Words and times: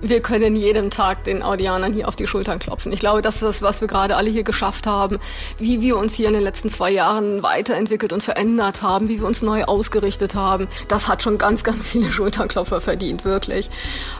wir 0.00 0.20
können 0.20 0.54
jedem 0.54 0.90
Tag 0.90 1.24
den 1.24 1.42
Audianern 1.42 1.92
hier 1.92 2.08
auf 2.08 2.16
die 2.16 2.26
Schultern 2.26 2.58
klopfen. 2.58 2.92
Ich 2.92 3.00
glaube, 3.00 3.22
das 3.22 3.36
ist 3.36 3.42
das, 3.42 3.62
was 3.62 3.80
wir 3.80 3.88
gerade 3.88 4.16
alle 4.16 4.30
hier 4.30 4.44
geschafft 4.44 4.86
haben, 4.86 5.18
wie 5.58 5.80
wir 5.80 5.96
uns 5.96 6.14
hier 6.14 6.28
in 6.28 6.34
den 6.34 6.42
letzten 6.42 6.70
zwei 6.70 6.90
Jahren 6.90 7.42
weiterentwickelt 7.42 8.12
und 8.12 8.22
verändert 8.22 8.82
haben, 8.82 9.08
wie 9.08 9.20
wir 9.20 9.26
uns 9.26 9.42
neu 9.42 9.64
ausgerichtet 9.64 10.34
haben. 10.34 10.68
Das 10.88 11.08
hat 11.08 11.22
schon 11.22 11.38
ganz, 11.38 11.64
ganz 11.64 11.88
viele 11.88 12.12
Schulternklopfer 12.12 12.80
verdient, 12.80 13.24
wirklich. 13.24 13.70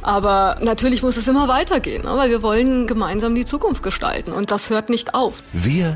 Aber 0.02 0.56
natürlich 0.60 1.02
muss 1.02 1.16
es 1.16 1.28
immer 1.28 1.48
weitergehen, 1.48 2.04
ne? 2.04 2.12
weil 2.16 2.30
wir 2.30 2.42
wollen 2.42 2.86
gemeinsam 2.86 3.34
die 3.34 3.45
Zukunft 3.45 3.82
gestalten 3.82 4.32
und 4.32 4.50
das 4.50 4.70
hört 4.70 4.90
nicht 4.90 5.14
auf. 5.14 5.42
Wir 5.52 5.95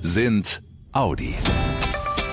sind 0.00 0.62
Audi. 0.92 1.34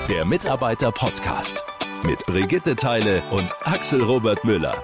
Der 0.09 0.25
Mitarbeiter-Podcast 0.25 1.63
mit 2.03 2.23
Brigitte 2.27 2.75
Teile 2.75 3.23
und 3.31 3.47
Axel 3.63 4.03
Robert 4.03 4.43
Müller. 4.43 4.75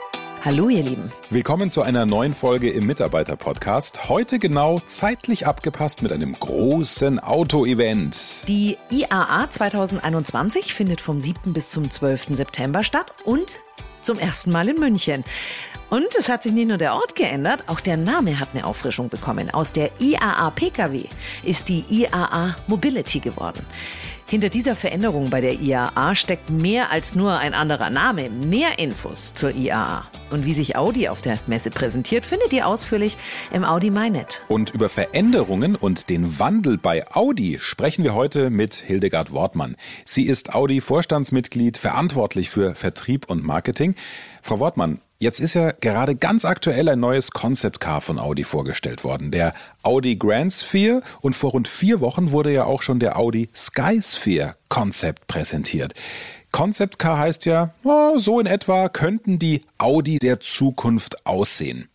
Hallo 0.44 0.70
ihr 0.70 0.82
Lieben. 0.82 1.12
Willkommen 1.30 1.70
zu 1.70 1.84
einer 1.84 2.08
neuen 2.08 2.34
Folge 2.34 2.72
im 2.72 2.88
Mitarbeiter-Podcast. 2.88 4.10
Heute 4.10 4.40
genau 4.40 4.80
zeitlich 4.88 5.46
abgepasst 5.46 6.02
mit 6.02 6.12
einem 6.12 6.34
großen 6.34 7.20
Auto-Event. 7.20 8.48
Die 8.48 8.76
IAA 8.90 9.52
2021 9.52 10.74
findet 10.74 11.00
vom 11.00 11.22
7. 11.22 11.54
bis 11.54 11.70
zum 11.70 11.92
12. 11.92 12.30
September 12.32 12.84
statt 12.84 13.14
und 13.24 13.60
zum 14.02 14.18
ersten 14.18 14.52
Mal 14.52 14.68
in 14.70 14.80
München. 14.80 15.24
Und 15.92 16.08
es 16.18 16.28
hat 16.28 16.42
sich 16.42 16.54
nicht 16.54 16.70
nur 16.70 16.78
der 16.78 16.96
Ort 16.96 17.16
geändert, 17.16 17.66
auch 17.68 17.80
der 17.80 17.98
Name 17.98 18.40
hat 18.40 18.50
eine 18.56 18.66
Auffrischung 18.66 19.10
bekommen. 19.10 19.52
Aus 19.52 19.74
der 19.74 19.92
IAA 20.00 20.50
Pkw 20.50 21.04
ist 21.44 21.70
die 21.70 21.84
IAA 21.88 22.56
Mobility 22.66 23.20
geworden. 23.20 23.64
Hinter 24.32 24.48
dieser 24.48 24.78
Veränderung 24.78 25.30
bei 25.30 25.42
der 25.42 25.60
IAA 25.60 26.16
steckt 26.16 26.50
mehr 26.50 26.90
als 26.90 27.16
nur 27.16 27.38
ein 27.38 27.54
anderer 27.54 27.90
Name. 27.90 28.30
Mehr 28.30 28.80
Infos 28.80 29.34
zur 29.34 29.54
IAA. 29.54 30.06
Und 30.30 30.46
wie 30.46 30.54
sich 30.54 30.78
Audi 30.78 31.10
auf 31.10 31.22
der 31.22 31.38
Messe 31.48 31.70
präsentiert, 31.70 32.26
findet 32.26 32.54
ihr 32.54 32.66
ausführlich 32.66 33.18
im 33.52 33.66
Audi 33.66 33.90
MyNet. 33.90 34.42
Und 34.48 34.70
über 34.70 34.88
Veränderungen 34.88 35.76
und 35.76 36.10
den 36.10 36.40
Wandel 36.40 36.78
bei 36.78 37.06
Audi 37.14 37.58
sprechen 37.60 38.06
wir 38.06 38.14
heute 38.14 38.50
mit 38.50 38.76
Hildegard 38.76 39.34
Wortmann. 39.34 39.76
Sie 40.06 40.24
ist 40.24 40.56
Audi-Vorstandsmitglied, 40.56 41.76
verantwortlich 41.76 42.50
für 42.50 42.74
Vertrieb 42.74 43.30
und 43.30 43.44
Marketing. 43.44 43.96
Frau 44.42 44.60
Wortmann, 44.60 45.02
Jetzt 45.22 45.40
ist 45.40 45.54
ja 45.54 45.70
gerade 45.70 46.16
ganz 46.16 46.46
aktuell 46.46 46.90
ein 46.90 47.00
neues 47.00 47.30
Concept 47.30 47.80
Car 47.80 48.02
von 48.02 48.18
Audi 48.18 48.44
vorgestellt 48.44 49.04
worden, 49.04 49.30
der 49.30 49.54
Audi 49.84 50.16
Grand 50.16 50.52
Sphere 50.52 51.04
und 51.22 51.36
vor 51.36 51.52
rund 51.52 51.68
vier 51.68 52.02
Wochen 52.02 52.32
wurde 52.32 52.52
ja 52.52 52.64
auch 52.64 52.82
schon 52.82 53.00
der 53.00 53.20
Audi 53.20 53.48
Sky 53.56 54.02
Sphere 54.02 54.56
Concept 54.68 55.28
präsentiert. 55.28 55.94
Concept 56.52 56.98
Car 56.98 57.20
heißt 57.20 57.46
ja, 57.46 57.70
so 58.16 58.40
in 58.40 58.48
etwa 58.48 58.90
könnten 58.90 59.38
die 59.38 59.62
Audi 59.78 60.18
der 60.18 60.40
Zukunft 60.40 61.24
aussehen. 61.24 61.91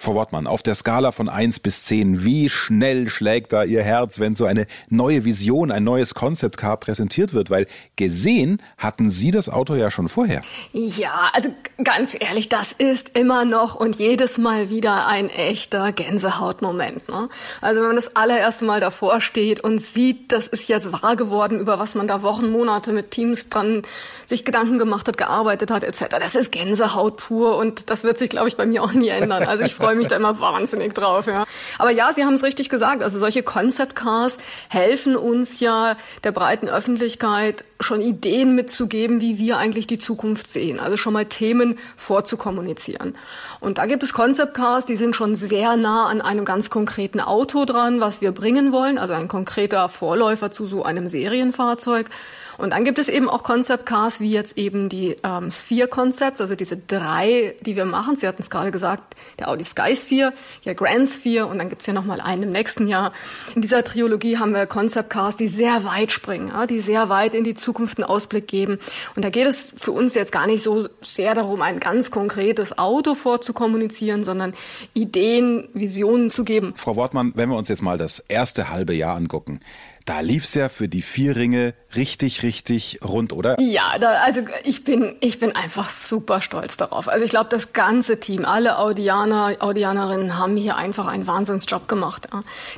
Frau 0.00 0.14
Wortmann, 0.14 0.46
auf 0.46 0.62
der 0.62 0.76
Skala 0.76 1.10
von 1.10 1.28
1 1.28 1.58
bis 1.58 1.82
10, 1.82 2.22
wie 2.22 2.48
schnell 2.48 3.08
schlägt 3.08 3.52
da 3.52 3.64
Ihr 3.64 3.82
Herz, 3.82 4.20
wenn 4.20 4.36
so 4.36 4.44
eine 4.44 4.68
neue 4.88 5.24
Vision, 5.24 5.72
ein 5.72 5.82
neues 5.82 6.14
Concept 6.14 6.56
Car 6.56 6.76
präsentiert 6.76 7.34
wird? 7.34 7.50
Weil 7.50 7.66
gesehen 7.96 8.62
hatten 8.76 9.10
Sie 9.10 9.32
das 9.32 9.48
Auto 9.48 9.74
ja 9.74 9.90
schon 9.90 10.08
vorher. 10.08 10.42
Ja, 10.72 11.30
also 11.32 11.48
ganz 11.82 12.16
ehrlich, 12.18 12.48
das 12.48 12.72
ist 12.72 13.18
immer 13.18 13.44
noch 13.44 13.74
und 13.74 13.96
jedes 13.96 14.38
Mal 14.38 14.70
wieder 14.70 15.08
ein 15.08 15.30
echter 15.30 15.90
Gänsehautmoment. 15.90 17.08
Ne? 17.08 17.28
Also 17.60 17.80
wenn 17.80 17.88
man 17.88 17.96
das 17.96 18.14
allererste 18.14 18.66
Mal 18.66 18.78
davor 18.78 19.20
steht 19.20 19.58
und 19.64 19.80
sieht, 19.80 20.30
das 20.30 20.46
ist 20.46 20.68
jetzt 20.68 20.92
wahr 20.92 21.16
geworden, 21.16 21.58
über 21.58 21.80
was 21.80 21.96
man 21.96 22.06
da 22.06 22.22
Wochen, 22.22 22.52
Monate 22.52 22.92
mit 22.92 23.10
Teams 23.10 23.48
dran 23.48 23.82
sich 24.26 24.44
Gedanken 24.44 24.78
gemacht 24.78 25.08
hat, 25.08 25.16
gearbeitet 25.16 25.72
hat, 25.72 25.82
etc. 25.82 26.04
Das 26.20 26.36
ist 26.36 26.52
Gänsehaut 26.52 27.16
pur 27.16 27.56
und 27.56 27.90
das 27.90 28.04
wird 28.04 28.18
sich, 28.18 28.30
glaube 28.30 28.46
ich, 28.46 28.56
bei 28.56 28.64
mir 28.64 28.84
auch 28.84 28.92
nie 28.92 29.08
ändern. 29.08 29.42
Also 29.42 29.64
ich 29.64 29.74
freue 29.74 29.87
mich 29.94 30.08
da 30.08 30.16
immer 30.16 30.40
wahnsinnig 30.40 30.94
drauf. 30.94 31.26
Ja. 31.26 31.44
Aber 31.78 31.90
ja, 31.90 32.12
Sie 32.12 32.24
haben 32.24 32.34
es 32.34 32.42
richtig 32.42 32.68
gesagt. 32.68 33.02
Also 33.02 33.18
solche 33.18 33.42
Concept 33.42 33.94
Cars 33.96 34.36
helfen 34.68 35.16
uns 35.16 35.60
ja 35.60 35.96
der 36.24 36.32
breiten 36.32 36.68
Öffentlichkeit 36.68 37.64
schon 37.80 38.00
Ideen 38.00 38.54
mitzugeben, 38.54 39.20
wie 39.20 39.38
wir 39.38 39.58
eigentlich 39.58 39.86
die 39.86 39.98
Zukunft 39.98 40.48
sehen. 40.48 40.80
Also 40.80 40.96
schon 40.96 41.12
mal 41.12 41.26
Themen 41.26 41.78
vorzukommunizieren. 41.96 43.16
Und 43.60 43.78
da 43.78 43.86
gibt 43.86 44.02
es 44.02 44.12
Concept 44.12 44.54
Cars, 44.54 44.84
die 44.86 44.96
sind 44.96 45.14
schon 45.14 45.36
sehr 45.36 45.76
nah 45.76 46.06
an 46.06 46.20
einem 46.20 46.44
ganz 46.44 46.70
konkreten 46.70 47.20
Auto 47.20 47.64
dran, 47.64 48.00
was 48.00 48.20
wir 48.20 48.32
bringen 48.32 48.72
wollen. 48.72 48.98
Also 48.98 49.12
ein 49.12 49.28
konkreter 49.28 49.88
Vorläufer 49.88 50.50
zu 50.50 50.66
so 50.66 50.82
einem 50.82 51.08
Serienfahrzeug. 51.08 52.08
Und 52.58 52.70
dann 52.70 52.84
gibt 52.84 52.98
es 52.98 53.08
eben 53.08 53.30
auch 53.30 53.44
Concept 53.44 53.86
Cars, 53.86 54.20
wie 54.20 54.32
jetzt 54.32 54.58
eben 54.58 54.88
die 54.88 55.16
ähm, 55.22 55.50
Sphere 55.52 55.86
Concepts, 55.86 56.40
also 56.40 56.56
diese 56.56 56.76
drei, 56.76 57.54
die 57.60 57.76
wir 57.76 57.84
machen. 57.84 58.16
Sie 58.16 58.26
hatten 58.26 58.42
es 58.42 58.50
gerade 58.50 58.72
gesagt, 58.72 59.14
der 59.38 59.48
Audi 59.48 59.62
Sky 59.62 59.94
Sphere, 59.94 60.34
ja 60.62 60.74
Grand 60.74 61.08
Sphere 61.08 61.46
und 61.46 61.58
dann 61.58 61.68
gibt 61.68 61.82
es 61.82 61.86
ja 61.86 61.92
nochmal 61.92 62.20
einen 62.20 62.42
im 62.42 62.50
nächsten 62.50 62.88
Jahr. 62.88 63.12
In 63.54 63.62
dieser 63.62 63.84
Trilogie 63.84 64.38
haben 64.38 64.52
wir 64.52 64.66
Concept 64.66 65.08
Cars, 65.08 65.36
die 65.36 65.46
sehr 65.46 65.84
weit 65.84 66.10
springen, 66.10 66.48
ja, 66.48 66.66
die 66.66 66.80
sehr 66.80 67.08
weit 67.08 67.36
in 67.36 67.44
die 67.44 67.54
Zukunft 67.54 67.98
einen 67.98 68.08
Ausblick 68.08 68.48
geben. 68.48 68.80
Und 69.14 69.24
da 69.24 69.30
geht 69.30 69.46
es 69.46 69.72
für 69.78 69.92
uns 69.92 70.14
jetzt 70.14 70.32
gar 70.32 70.48
nicht 70.48 70.62
so 70.62 70.88
sehr 71.00 71.36
darum, 71.36 71.62
ein 71.62 71.78
ganz 71.78 72.10
konkretes 72.10 72.76
Auto 72.76 73.14
vorzukommunizieren, 73.14 74.24
sondern 74.24 74.52
Ideen, 74.94 75.68
Visionen 75.74 76.30
zu 76.30 76.44
geben. 76.44 76.74
Frau 76.76 76.96
Wortmann, 76.96 77.32
wenn 77.36 77.48
wir 77.50 77.56
uns 77.56 77.68
jetzt 77.68 77.82
mal 77.82 77.98
das 77.98 78.18
erste 78.18 78.68
halbe 78.68 78.94
Jahr 78.94 79.14
angucken, 79.14 79.60
da 80.08 80.20
lief's 80.20 80.54
ja 80.54 80.70
für 80.70 80.88
die 80.88 81.02
vier 81.02 81.36
Ringe 81.36 81.74
richtig, 81.94 82.42
richtig 82.42 83.00
rund, 83.06 83.32
oder? 83.32 83.60
Ja, 83.60 83.98
da, 83.98 84.10
also 84.24 84.40
ich 84.64 84.84
bin, 84.84 85.16
ich 85.20 85.38
bin 85.38 85.54
einfach 85.54 85.90
super 85.90 86.40
stolz 86.40 86.78
darauf. 86.78 87.08
Also 87.08 87.24
ich 87.24 87.30
glaube, 87.30 87.48
das 87.50 87.74
ganze 87.74 88.18
Team, 88.18 88.46
alle 88.46 88.78
Audianer, 88.78 89.56
Audianerinnen 89.58 90.38
haben 90.38 90.56
hier 90.56 90.76
einfach 90.76 91.06
einen 91.06 91.26
Wahnsinnsjob 91.26 91.88
gemacht. 91.88 92.26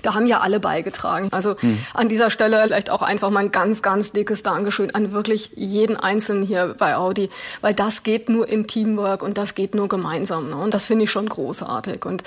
Da 0.02 0.14
haben 0.14 0.26
ja 0.26 0.40
alle 0.40 0.58
beigetragen. 0.58 1.28
Also 1.30 1.56
hm. 1.60 1.78
an 1.94 2.08
dieser 2.08 2.30
Stelle 2.30 2.62
vielleicht 2.64 2.90
auch 2.90 3.02
einfach 3.02 3.30
mal 3.30 3.40
ein 3.40 3.52
ganz, 3.52 3.80
ganz 3.80 4.10
dickes 4.10 4.42
Dankeschön 4.42 4.92
an 4.94 5.12
wirklich 5.12 5.52
jeden 5.54 5.96
Einzelnen 5.96 6.42
hier 6.42 6.74
bei 6.78 6.96
Audi, 6.96 7.30
weil 7.60 7.74
das 7.74 8.02
geht 8.02 8.28
nur 8.28 8.48
in 8.48 8.66
Teamwork 8.66 9.22
und 9.22 9.38
das 9.38 9.54
geht 9.54 9.74
nur 9.76 9.88
gemeinsam. 9.88 10.50
Ne? 10.50 10.56
Und 10.56 10.74
das 10.74 10.84
finde 10.84 11.04
ich 11.04 11.10
schon 11.12 11.28
großartig. 11.28 12.04
Und 12.04 12.24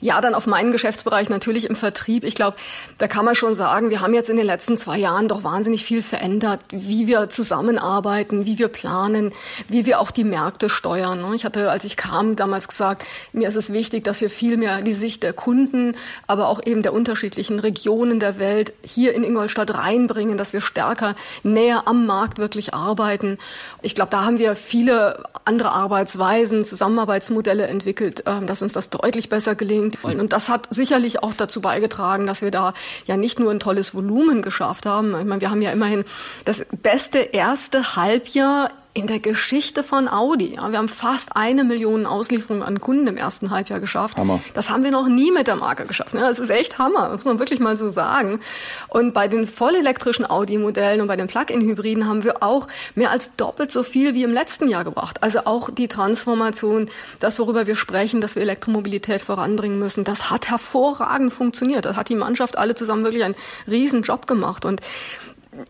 ja, 0.00 0.20
dann 0.22 0.34
auf 0.34 0.46
meinen 0.46 0.72
Geschäftsbereich 0.72 1.28
natürlich 1.28 1.68
im 1.68 1.76
Vertrieb. 1.76 2.24
Ich 2.24 2.34
glaube, 2.34 2.56
da 2.98 3.06
kann 3.06 3.24
man 3.24 3.34
schon 3.34 3.54
sagen, 3.54 3.90
wir 3.90 4.00
haben 4.00 4.14
jetzt 4.14 4.30
in 4.30 4.36
den 4.36 4.45
den 4.46 4.52
letzten 4.52 4.76
zwei 4.76 4.98
Jahren 4.98 5.28
doch 5.28 5.42
wahnsinnig 5.42 5.84
viel 5.84 6.02
verändert, 6.02 6.60
wie 6.70 7.06
wir 7.06 7.28
zusammenarbeiten, 7.28 8.46
wie 8.46 8.58
wir 8.58 8.68
planen, 8.68 9.32
wie 9.68 9.86
wir 9.86 10.00
auch 10.00 10.10
die 10.10 10.24
Märkte 10.24 10.70
steuern. 10.70 11.20
Ne? 11.20 11.34
Ich 11.34 11.44
hatte, 11.44 11.70
als 11.70 11.84
ich 11.84 11.96
kam, 11.96 12.36
damals 12.36 12.68
gesagt, 12.68 13.04
mir 13.32 13.48
ist 13.48 13.56
es 13.56 13.72
wichtig, 13.72 14.04
dass 14.04 14.20
wir 14.20 14.30
viel 14.30 14.56
mehr 14.56 14.82
die 14.82 14.92
Sicht 14.92 15.22
der 15.22 15.32
Kunden, 15.32 15.96
aber 16.26 16.48
auch 16.48 16.60
eben 16.64 16.82
der 16.82 16.92
unterschiedlichen 16.92 17.58
Regionen 17.58 18.20
der 18.20 18.38
Welt 18.38 18.72
hier 18.82 19.14
in 19.14 19.24
Ingolstadt 19.24 19.74
reinbringen, 19.74 20.38
dass 20.38 20.52
wir 20.52 20.60
stärker 20.60 21.16
näher 21.42 21.82
am 21.86 22.06
Markt 22.06 22.38
wirklich 22.38 22.72
arbeiten. 22.72 23.38
Ich 23.82 23.94
glaube, 23.94 24.10
da 24.10 24.24
haben 24.24 24.38
wir 24.38 24.54
viele 24.54 25.24
andere 25.44 25.72
Arbeitsweisen, 25.72 26.64
Zusammenarbeitsmodelle 26.64 27.66
entwickelt, 27.66 28.22
ähm, 28.26 28.46
dass 28.46 28.62
uns 28.62 28.72
das 28.72 28.90
deutlich 28.90 29.28
besser 29.28 29.54
gelingt. 29.54 30.02
Und 30.04 30.32
das 30.32 30.48
hat 30.48 30.68
sicherlich 30.70 31.22
auch 31.22 31.34
dazu 31.34 31.60
beigetragen, 31.60 32.26
dass 32.26 32.42
wir 32.42 32.50
da 32.50 32.74
ja 33.06 33.16
nicht 33.16 33.38
nur 33.38 33.50
ein 33.50 33.60
tolles 33.60 33.94
Volumen 33.94 34.35
Geschafft 34.42 34.86
haben. 34.86 35.18
Ich 35.18 35.24
meine, 35.24 35.40
wir 35.40 35.50
haben 35.50 35.62
ja 35.62 35.70
immerhin 35.70 36.04
das 36.44 36.64
beste 36.82 37.18
erste 37.18 37.96
Halbjahr 37.96 38.70
in 38.96 39.06
der 39.06 39.20
Geschichte 39.20 39.84
von 39.84 40.08
Audi. 40.08 40.54
Ja, 40.54 40.70
wir 40.72 40.78
haben 40.78 40.88
fast 40.88 41.36
eine 41.36 41.64
Million 41.64 42.06
Auslieferungen 42.06 42.62
an 42.62 42.80
Kunden 42.80 43.06
im 43.06 43.18
ersten 43.18 43.50
Halbjahr 43.50 43.78
geschafft. 43.78 44.16
Hammer. 44.16 44.40
Das 44.54 44.70
haben 44.70 44.84
wir 44.84 44.90
noch 44.90 45.06
nie 45.06 45.30
mit 45.30 45.48
der 45.48 45.56
Marke 45.56 45.84
geschafft. 45.84 46.14
Ja, 46.14 46.20
das 46.20 46.38
ist 46.38 46.48
echt 46.48 46.78
Hammer, 46.78 47.10
muss 47.10 47.26
man 47.26 47.38
wirklich 47.38 47.60
mal 47.60 47.76
so 47.76 47.90
sagen. 47.90 48.40
Und 48.88 49.12
bei 49.12 49.28
den 49.28 49.46
vollelektrischen 49.46 50.24
Audi-Modellen 50.24 51.02
und 51.02 51.08
bei 51.08 51.16
den 51.16 51.26
Plug-in-Hybriden 51.26 52.08
haben 52.08 52.24
wir 52.24 52.42
auch 52.42 52.68
mehr 52.94 53.10
als 53.10 53.30
doppelt 53.36 53.70
so 53.70 53.82
viel 53.82 54.14
wie 54.14 54.22
im 54.22 54.32
letzten 54.32 54.66
Jahr 54.66 54.84
gebracht. 54.84 55.22
Also 55.22 55.40
auch 55.44 55.68
die 55.68 55.88
Transformation, 55.88 56.88
das, 57.20 57.38
worüber 57.38 57.66
wir 57.66 57.76
sprechen, 57.76 58.22
dass 58.22 58.34
wir 58.34 58.40
Elektromobilität 58.40 59.20
voranbringen 59.20 59.78
müssen, 59.78 60.04
das 60.04 60.30
hat 60.30 60.48
hervorragend 60.48 61.34
funktioniert. 61.34 61.84
Das 61.84 61.96
hat 61.96 62.08
die 62.08 62.14
Mannschaft 62.14 62.56
alle 62.56 62.74
zusammen 62.74 63.04
wirklich 63.04 63.24
einen 63.24 63.34
riesen 63.68 64.00
Job 64.00 64.26
gemacht. 64.26 64.64
Und 64.64 64.80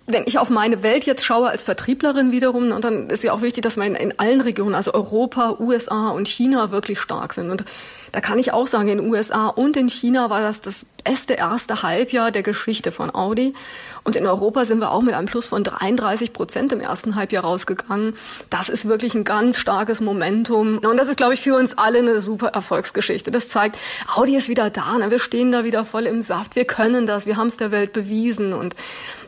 wenn 0.07 0.25
ich 0.27 0.39
auf 0.39 0.51
meine 0.51 0.83
Welt 0.83 1.05
jetzt 1.07 1.25
schaue 1.25 1.49
als 1.49 1.63
Vertrieblerin 1.63 2.33
wiederum, 2.33 2.71
und 2.73 2.85
dann 2.85 3.09
ist 3.11 3.25
ja 3.25 3.33
auch 3.33 3.43
wichtig, 3.43 3.63
dass 3.63 3.77
wir 3.77 3.85
in, 3.85 3.95
in 3.95 4.19
allen 4.19 4.41
Regionen, 4.41 4.75
also 4.75 4.95
Europa, 4.95 5.57
USA 5.59 6.11
und 6.11 6.29
China 6.29 6.71
wirklich 6.71 7.01
stark 7.01 7.33
sind. 7.33 7.51
Und 7.51 7.65
Da 8.17 8.23
kann 8.23 8.39
ich 8.39 8.53
auch 8.53 8.67
sagen, 8.67 8.89
in 8.89 9.01
USA 9.01 9.49
und 9.49 9.77
in 9.77 9.91
China 9.91 10.31
war 10.31 10.41
das 10.41 10.63
das 10.63 10.87
beste 11.05 11.35
erste 11.35 11.83
Halbjahr 11.83 12.31
der 12.31 12.43
Geschichte 12.43 12.91
von 12.91 13.15
Audi. 13.15 13.53
Und 14.07 14.15
in 14.15 14.25
Europa 14.25 14.65
sind 14.65 14.79
wir 14.79 14.93
auch 14.93 15.03
mit 15.03 15.15
einem 15.15 15.27
Plus 15.27 15.49
von 15.49 15.65
33 15.65 16.33
Prozent 16.33 16.71
im 16.71 16.81
ersten 16.81 17.17
Halbjahr 17.17 17.43
rausgegangen. 17.43 18.15
Das 18.51 18.69
ist 18.69 18.87
wirklich 18.87 19.17
ein 19.17 19.25
ganz 19.25 19.59
starkes 19.59 20.01
Momentum. 20.01 20.79
Und 20.79 20.97
das 20.97 21.09
ist, 21.09 21.17
glaube 21.17 21.35
ich, 21.35 21.41
für 21.41 21.57
uns 21.57 21.77
alle 21.77 21.99
eine 21.99 22.21
super 22.21 22.51
Erfolgsgeschichte. 22.51 23.33
Das 23.33 23.49
zeigt, 23.49 23.77
Audi 24.15 24.37
ist 24.37 24.49
wieder 24.49 24.71
da. 24.71 24.97
Ne? 24.99 25.11
Wir 25.11 25.19
stehen 25.19 25.51
da 25.51 25.65
wieder 25.65 25.85
voll 25.85 26.07
im 26.07 26.23
Saft. 26.23 26.55
Wir 26.55 26.67
können 26.67 27.07
das. 27.07 27.27
Wir 27.27 27.37
haben 27.37 27.49
es 27.49 27.57
der 27.57 27.73
Welt 27.73 27.93
bewiesen. 27.93 28.53
Und 28.53 28.77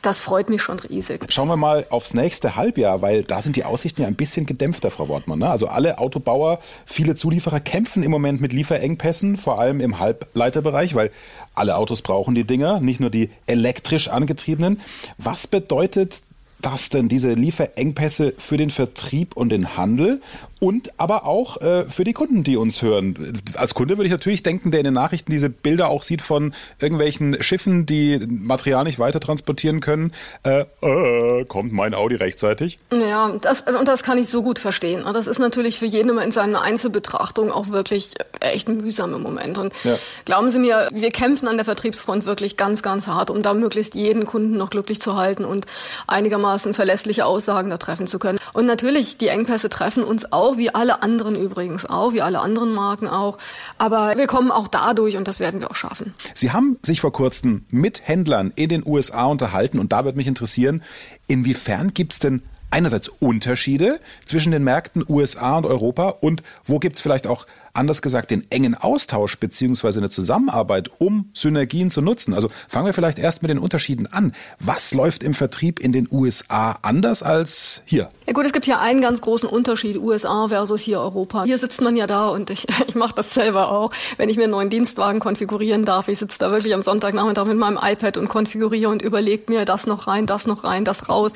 das 0.01 0.21
freut 0.21 0.49
mich 0.49 0.63
schon 0.63 0.79
riesig. 0.79 1.27
Schauen 1.29 1.49
wir 1.49 1.57
mal 1.57 1.85
aufs 1.91 2.15
nächste 2.15 2.55
Halbjahr, 2.55 3.03
weil 3.03 3.25
da 3.25 3.43
sind 3.43 3.57
die 3.57 3.65
Aussichten 3.65 4.03
ja 4.03 4.07
ein 4.07 4.15
bisschen 4.15 4.47
gedämpfter, 4.47 4.93
Frau 4.93 5.09
Wortmann. 5.09 5.41
Ne? 5.41 5.51
Also 5.51 5.67
alle 5.67 5.99
Autobauer, 5.99 6.61
viele 6.87 7.17
Zulieferer 7.17 7.59
kämpfen 7.59 8.05
im 8.05 8.13
Moment 8.13 8.41
mit 8.41 8.53
Lieferengpässen, 8.53 9.39
vor 9.39 9.59
allem 9.59 9.81
im 9.81 9.99
Halbleiterbereich, 9.99 10.95
weil 10.95 11.11
alle 11.59 11.77
Autos 11.77 12.03
brauchen 12.03 12.35
die 12.35 12.45
Dinger, 12.45 12.81
nicht 12.81 13.01
nur 13.01 13.11
die 13.11 13.31
elektrisch 13.47 14.09
angetriebenen. 14.09 14.81
Was 15.19 15.47
bedeutet 15.47 16.23
das 16.61 16.89
denn, 16.89 17.09
diese 17.09 17.33
Lieferengpässe 17.33 18.35
für 18.37 18.57
den 18.57 18.71
Vertrieb 18.71 19.37
und 19.37 19.51
den 19.51 19.77
Handel? 19.77 20.21
und 20.61 20.99
aber 20.99 21.25
auch 21.25 21.61
äh, 21.61 21.85
für 21.85 22.05
die 22.05 22.13
Kunden, 22.13 22.43
die 22.43 22.57
uns 22.57 22.83
hören. 22.83 23.41
Als 23.55 23.75
Kunde 23.75 23.97
würde 23.97 24.07
ich 24.07 24.13
natürlich 24.13 24.43
denken, 24.43 24.71
der 24.71 24.81
in 24.81 24.85
den 24.85 24.95
Nachrichten 24.95 25.31
diese 25.31 25.51
Bilder 25.51 25.89
auch 25.89 26.03
sieht 26.03 26.23
von 26.23 26.53
irgendwelchen 26.81 27.43
Schiffen, 27.43 27.87
die 27.87 28.19
Material 28.27 28.85
nicht 28.85 28.99
weiter 28.99 29.21
transportieren 29.21 29.81
können. 29.81 30.13
Äh, 30.43 30.65
äh, 30.83 31.45
kommt 31.45 31.73
mein 31.73 31.95
Audi 31.95 32.17
rechtzeitig? 32.17 32.79
Ja, 32.91 33.37
das, 33.41 33.63
und 33.63 33.87
das 33.87 34.03
kann 34.03 34.19
ich 34.19 34.29
so 34.29 34.43
gut 34.43 34.59
verstehen. 34.59 35.05
Das 35.13 35.27
ist 35.27 35.39
natürlich 35.39 35.79
für 35.79 35.87
jeden 35.87 36.09
immer 36.11 36.25
in 36.25 36.33
seiner 36.33 36.63
Einzelbetrachtung 36.63 37.53
auch 37.53 37.69
wirklich 37.69 38.11
echt 38.41 38.69
mühsam 38.69 39.15
im 39.15 39.23
Moment. 39.23 39.59
Und 39.59 39.73
ja. 39.85 39.97
glauben 40.25 40.51
Sie 40.51 40.59
mir, 40.59 40.89
wir 40.93 41.11
kämpfen 41.11 41.47
an 41.47 41.57
der 41.57 41.65
Vertriebsfront 41.65 42.25
wirklich 42.25 42.57
ganz, 42.57 42.83
ganz 42.83 43.07
hart, 43.07 43.31
um 43.31 43.43
da 43.43 43.55
möglichst 43.55 43.95
jeden 43.95 44.25
Kunden 44.25 44.57
noch 44.57 44.71
glücklich 44.71 45.01
zu 45.01 45.17
halten 45.17 45.45
und 45.45 45.67
einigermaßen 46.07 46.48
verlässliche 46.57 47.27
Aussagen 47.27 47.69
da 47.69 47.77
treffen 47.77 48.07
zu 48.07 48.19
können. 48.19 48.39
Und 48.55 48.67
natürlich, 48.67 49.19
die 49.19 49.29
Engpässe 49.29 49.69
treffen 49.69 50.03
uns 50.03 50.33
auch 50.33 50.39
auch, 50.39 50.57
wie 50.57 50.75
alle 50.75 51.03
anderen 51.03 51.37
übrigens 51.37 51.85
auch, 51.85 52.13
wie 52.13 52.23
alle 52.23 52.41
anderen 52.41 52.73
Marken 52.73 53.09
auch. 53.09 53.39
Aber 53.77 54.17
wir 54.17 54.27
kommen 54.27 54.51
auch 54.51 54.69
dadurch 54.69 55.17
und 55.17 55.27
das 55.27 55.41
werden 55.41 55.61
wir 55.61 55.71
auch 55.71 55.77
schaffen. 55.77 56.15
Sie 56.35 56.53
haben 56.53 56.79
sich 56.81 57.01
vor 57.01 57.13
kurzem 57.13 57.65
mit 57.71 58.07
Händlern 58.07 58.53
in 58.55 58.69
den 58.69 58.87
USA 58.87 59.25
unterhalten 59.25 59.79
und 59.79 59.93
da 59.93 60.05
wird 60.05 60.17
mich 60.17 60.27
interessieren, 60.27 60.83
inwiefern 61.27 61.93
gibt 61.93 62.13
es 62.13 62.19
denn 62.19 62.43
einerseits 62.71 63.09
Unterschiede 63.09 63.99
zwischen 64.25 64.53
den 64.53 64.63
Märkten 64.63 65.05
USA 65.09 65.57
und 65.57 65.67
Europa 65.67 66.11
und 66.21 66.43
wo 66.65 66.79
gibt 66.79 66.97
es 66.97 67.03
vielleicht 67.03 67.27
auch 67.27 67.47
anders 67.73 68.03
gesagt, 68.03 68.31
den 68.31 68.47
engen 68.51 68.75
Austausch 68.75 69.39
beziehungsweise 69.39 70.01
eine 70.01 70.11
Zusammenarbeit, 70.11 70.91
um 70.99 71.31
Synergien 71.33 71.91
zu 71.91 72.01
nutzen. 72.01 72.35
Also 72.35 72.49
fangen 72.69 72.87
wir 72.87 72.95
vielleicht 72.95 73.19
erst 73.19 73.43
mit 73.43 73.51
den 73.51 73.59
Unterschieden 73.59 74.07
an. 74.07 74.33
Was 74.59 74.95
läuft 74.95 75.23
im 75.23 75.35
Vertrieb 75.35 75.81
in 75.81 75.93
den 75.93 76.09
USA 76.11 76.79
anders 76.83 77.23
als 77.23 77.83
hier? 77.85 78.09
Ja 78.27 78.33
gut, 78.33 78.45
es 78.45 78.53
gibt 78.53 78.67
hier 78.67 78.81
einen 78.81 79.01
ganz 79.01 79.21
großen 79.21 79.49
Unterschied, 79.49 79.99
USA 79.99 80.49
versus 80.49 80.81
hier 80.81 81.01
Europa. 81.01 81.45
Hier 81.45 81.59
sitzt 81.59 81.81
man 81.81 81.97
ja 81.97 82.07
da 82.07 82.29
und 82.29 82.51
ich, 82.51 82.67
ich 82.87 82.95
mache 82.95 83.15
das 83.15 83.33
selber 83.33 83.71
auch. 83.71 83.91
Wenn 84.17 84.29
ich 84.29 84.37
mir 84.37 84.45
einen 84.45 84.53
neuen 84.53 84.71
Dienstwagen 84.71 85.21
konfigurieren 85.21 85.85
darf, 85.85 86.09
ich 86.09 86.19
sitze 86.19 86.39
da 86.39 86.51
wirklich 86.51 86.75
am 86.75 86.83
Sonntagnachmittag 86.83 87.47
mit 87.47 87.57
meinem 87.57 87.79
iPad 87.83 88.17
und 88.17 88.29
konfiguriere 88.29 88.91
und 88.91 89.03
überlege 89.03 89.51
mir 89.51 89.65
das 89.65 89.87
noch 89.87 90.07
rein, 90.07 90.27
das 90.27 90.47
noch 90.47 90.65
rein, 90.65 90.85
das 90.85 91.09
raus, 91.09 91.33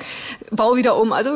baue 0.51 0.77
wieder 0.77 0.97
um. 0.97 1.13
Also 1.13 1.31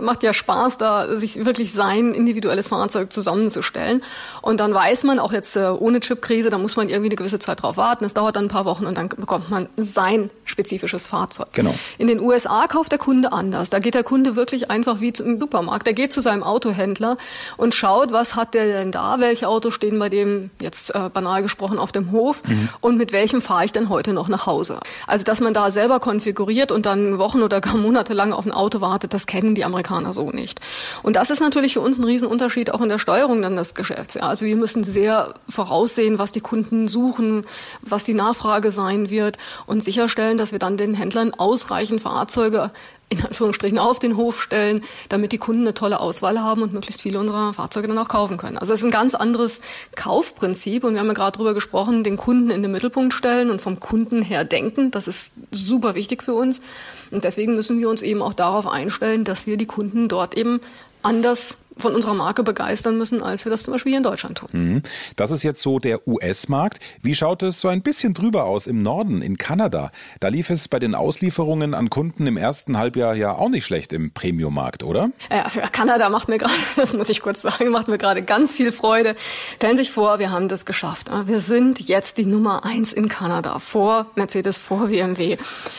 macht 0.00 0.22
ja 0.22 0.34
Spaß, 0.34 0.78
da 0.78 1.16
sich 1.16 1.44
wirklich 1.44 1.72
sein 1.72 2.14
individuelles 2.14 2.68
Fahrzeug 2.68 3.12
zusammenzustellen. 3.12 4.02
Und 4.42 4.60
dann 4.60 4.74
weiß 4.74 5.04
man, 5.04 5.18
auch 5.18 5.32
jetzt 5.32 5.56
äh, 5.56 5.68
ohne 5.68 6.00
Chipkrise, 6.00 6.50
da 6.50 6.58
muss 6.58 6.76
man 6.76 6.88
irgendwie 6.88 7.08
eine 7.08 7.16
gewisse 7.16 7.38
Zeit 7.38 7.62
drauf 7.62 7.76
warten. 7.76 8.04
Es 8.04 8.14
dauert 8.14 8.36
dann 8.36 8.46
ein 8.46 8.48
paar 8.48 8.64
Wochen 8.64 8.86
und 8.86 8.96
dann 8.96 9.08
bekommt 9.08 9.50
man 9.50 9.68
sein 9.76 10.30
spezifisches 10.44 11.06
Fahrzeug. 11.06 11.48
Genau. 11.52 11.74
In 11.98 12.08
den 12.08 12.20
USA 12.20 12.66
kauft 12.66 12.92
der 12.92 12.98
Kunde 12.98 13.32
anders. 13.32 13.70
Da 13.70 13.78
geht 13.78 13.94
der 13.94 14.02
Kunde 14.02 14.36
wirklich 14.36 14.70
einfach 14.70 15.00
wie 15.00 15.12
zum 15.12 15.38
Supermarkt. 15.38 15.86
Der 15.86 15.94
geht 15.94 16.12
zu 16.12 16.20
seinem 16.20 16.42
Autohändler 16.42 17.16
und 17.56 17.74
schaut, 17.74 18.12
was 18.12 18.34
hat 18.34 18.54
der 18.54 18.66
denn 18.66 18.92
da? 18.92 19.16
Welche 19.18 19.48
Autos 19.48 19.74
stehen 19.74 19.98
bei 19.98 20.08
dem, 20.08 20.50
jetzt 20.60 20.94
äh, 20.94 21.08
banal 21.12 21.42
gesprochen, 21.42 21.78
auf 21.78 21.92
dem 21.92 22.12
Hof? 22.12 22.42
Mhm. 22.46 22.68
Und 22.80 22.96
mit 22.96 23.12
welchem 23.12 23.42
fahre 23.42 23.64
ich 23.64 23.72
denn 23.72 23.88
heute 23.88 24.12
noch 24.12 24.28
nach 24.28 24.46
Hause? 24.46 24.80
Also, 25.06 25.24
dass 25.24 25.40
man 25.40 25.54
da 25.54 25.70
selber 25.70 26.00
konfiguriert 26.00 26.72
und 26.72 26.86
dann 26.86 27.18
Wochen 27.18 27.42
oder 27.42 27.60
gar 27.60 27.76
Monate 27.76 28.14
lang 28.14 28.32
auf 28.32 28.46
ein 28.46 28.52
Auto 28.52 28.80
wartet, 28.80 29.14
das 29.14 29.26
kennen 29.26 29.54
die 29.54 29.64
Amerikaner 29.64 30.12
so 30.12 30.30
nicht. 30.30 30.60
Und 31.02 31.16
das 31.16 31.30
ist 31.30 31.40
natürlich 31.40 31.74
für 31.74 31.80
uns 31.80 31.98
ein 31.98 32.04
Riesenunterschied 32.04 32.72
auch 32.72 32.80
in 32.80 32.88
der 32.88 32.98
Steuerung 32.98 33.42
dann 33.42 33.56
des 33.56 33.74
Geschäfts. 33.74 34.09
Ja, 34.14 34.22
also 34.22 34.44
wir 34.44 34.56
müssen 34.56 34.84
sehr 34.84 35.34
voraussehen, 35.48 36.18
was 36.18 36.32
die 36.32 36.40
Kunden 36.40 36.88
suchen, 36.88 37.44
was 37.82 38.04
die 38.04 38.14
Nachfrage 38.14 38.70
sein 38.70 39.10
wird 39.10 39.38
und 39.66 39.82
sicherstellen, 39.82 40.38
dass 40.38 40.52
wir 40.52 40.58
dann 40.58 40.76
den 40.76 40.94
Händlern 40.94 41.32
ausreichend 41.34 42.00
Fahrzeuge 42.00 42.70
in 43.10 43.20
Anführungsstrichen 43.24 43.78
auf 43.78 43.98
den 43.98 44.16
Hof 44.16 44.40
stellen, 44.40 44.82
damit 45.08 45.32
die 45.32 45.38
Kunden 45.38 45.62
eine 45.62 45.74
tolle 45.74 45.98
Auswahl 45.98 46.40
haben 46.40 46.62
und 46.62 46.72
möglichst 46.72 47.02
viele 47.02 47.18
unserer 47.18 47.52
Fahrzeuge 47.52 47.88
dann 47.88 47.98
auch 47.98 48.08
kaufen 48.08 48.36
können. 48.36 48.56
Also 48.56 48.72
es 48.72 48.80
ist 48.80 48.86
ein 48.86 48.92
ganz 48.92 49.16
anderes 49.16 49.60
Kaufprinzip 49.96 50.84
und 50.84 50.92
wir 50.92 51.00
haben 51.00 51.08
ja 51.08 51.12
gerade 51.12 51.32
darüber 51.32 51.52
gesprochen, 51.52 52.04
den 52.04 52.16
Kunden 52.16 52.50
in 52.50 52.62
den 52.62 52.70
Mittelpunkt 52.70 53.12
stellen 53.12 53.50
und 53.50 53.60
vom 53.60 53.80
Kunden 53.80 54.22
her 54.22 54.44
denken. 54.44 54.92
Das 54.92 55.08
ist 55.08 55.32
super 55.50 55.96
wichtig 55.96 56.22
für 56.22 56.34
uns 56.34 56.62
und 57.10 57.24
deswegen 57.24 57.56
müssen 57.56 57.80
wir 57.80 57.90
uns 57.90 58.00
eben 58.00 58.22
auch 58.22 58.34
darauf 58.34 58.68
einstellen, 58.68 59.24
dass 59.24 59.44
wir 59.44 59.56
die 59.56 59.66
Kunden 59.66 60.08
dort 60.08 60.36
eben 60.36 60.60
anders 61.02 61.58
von 61.80 61.94
unserer 61.94 62.14
Marke 62.14 62.42
begeistern 62.42 62.98
müssen, 62.98 63.22
als 63.22 63.44
wir 63.44 63.50
das 63.50 63.62
zum 63.62 63.72
Beispiel 63.72 63.90
hier 63.90 63.98
in 63.98 64.04
Deutschland 64.04 64.38
tun. 64.38 64.48
Mhm. 64.52 64.82
Das 65.16 65.30
ist 65.30 65.42
jetzt 65.42 65.62
so 65.62 65.78
der 65.78 66.06
US-Markt. 66.06 66.80
Wie 67.02 67.14
schaut 67.14 67.42
es 67.42 67.60
so 67.60 67.68
ein 67.68 67.82
bisschen 67.82 68.14
drüber 68.14 68.44
aus 68.44 68.66
im 68.66 68.82
Norden, 68.82 69.22
in 69.22 69.38
Kanada? 69.38 69.90
Da 70.20 70.28
lief 70.28 70.50
es 70.50 70.68
bei 70.68 70.78
den 70.78 70.94
Auslieferungen 70.94 71.74
an 71.74 71.90
Kunden 71.90 72.26
im 72.26 72.36
ersten 72.36 72.78
Halbjahr 72.78 73.14
ja 73.14 73.34
auch 73.34 73.48
nicht 73.48 73.66
schlecht 73.66 73.92
im 73.92 74.12
Premium-Markt, 74.12 74.82
oder? 74.82 75.10
Ja, 75.30 75.48
Kanada 75.72 76.08
macht 76.08 76.28
mir 76.28 76.38
gerade, 76.38 76.52
das 76.76 76.92
muss 76.92 77.08
ich 77.08 77.20
kurz 77.20 77.42
sagen, 77.42 77.70
macht 77.70 77.88
mir 77.88 77.98
gerade 77.98 78.22
ganz 78.22 78.52
viel 78.52 78.72
Freude. 78.72 79.16
Stellen 79.56 79.76
Sie 79.76 79.84
sich 79.84 79.92
vor, 79.92 80.18
wir 80.18 80.30
haben 80.30 80.48
das 80.48 80.66
geschafft. 80.66 81.10
Wir 81.24 81.40
sind 81.40 81.80
jetzt 81.80 82.18
die 82.18 82.26
Nummer 82.26 82.64
eins 82.64 82.92
in 82.92 83.08
Kanada, 83.08 83.58
vor 83.58 84.06
Mercedes, 84.14 84.58
vor 84.58 84.88
BMW. 84.88 85.38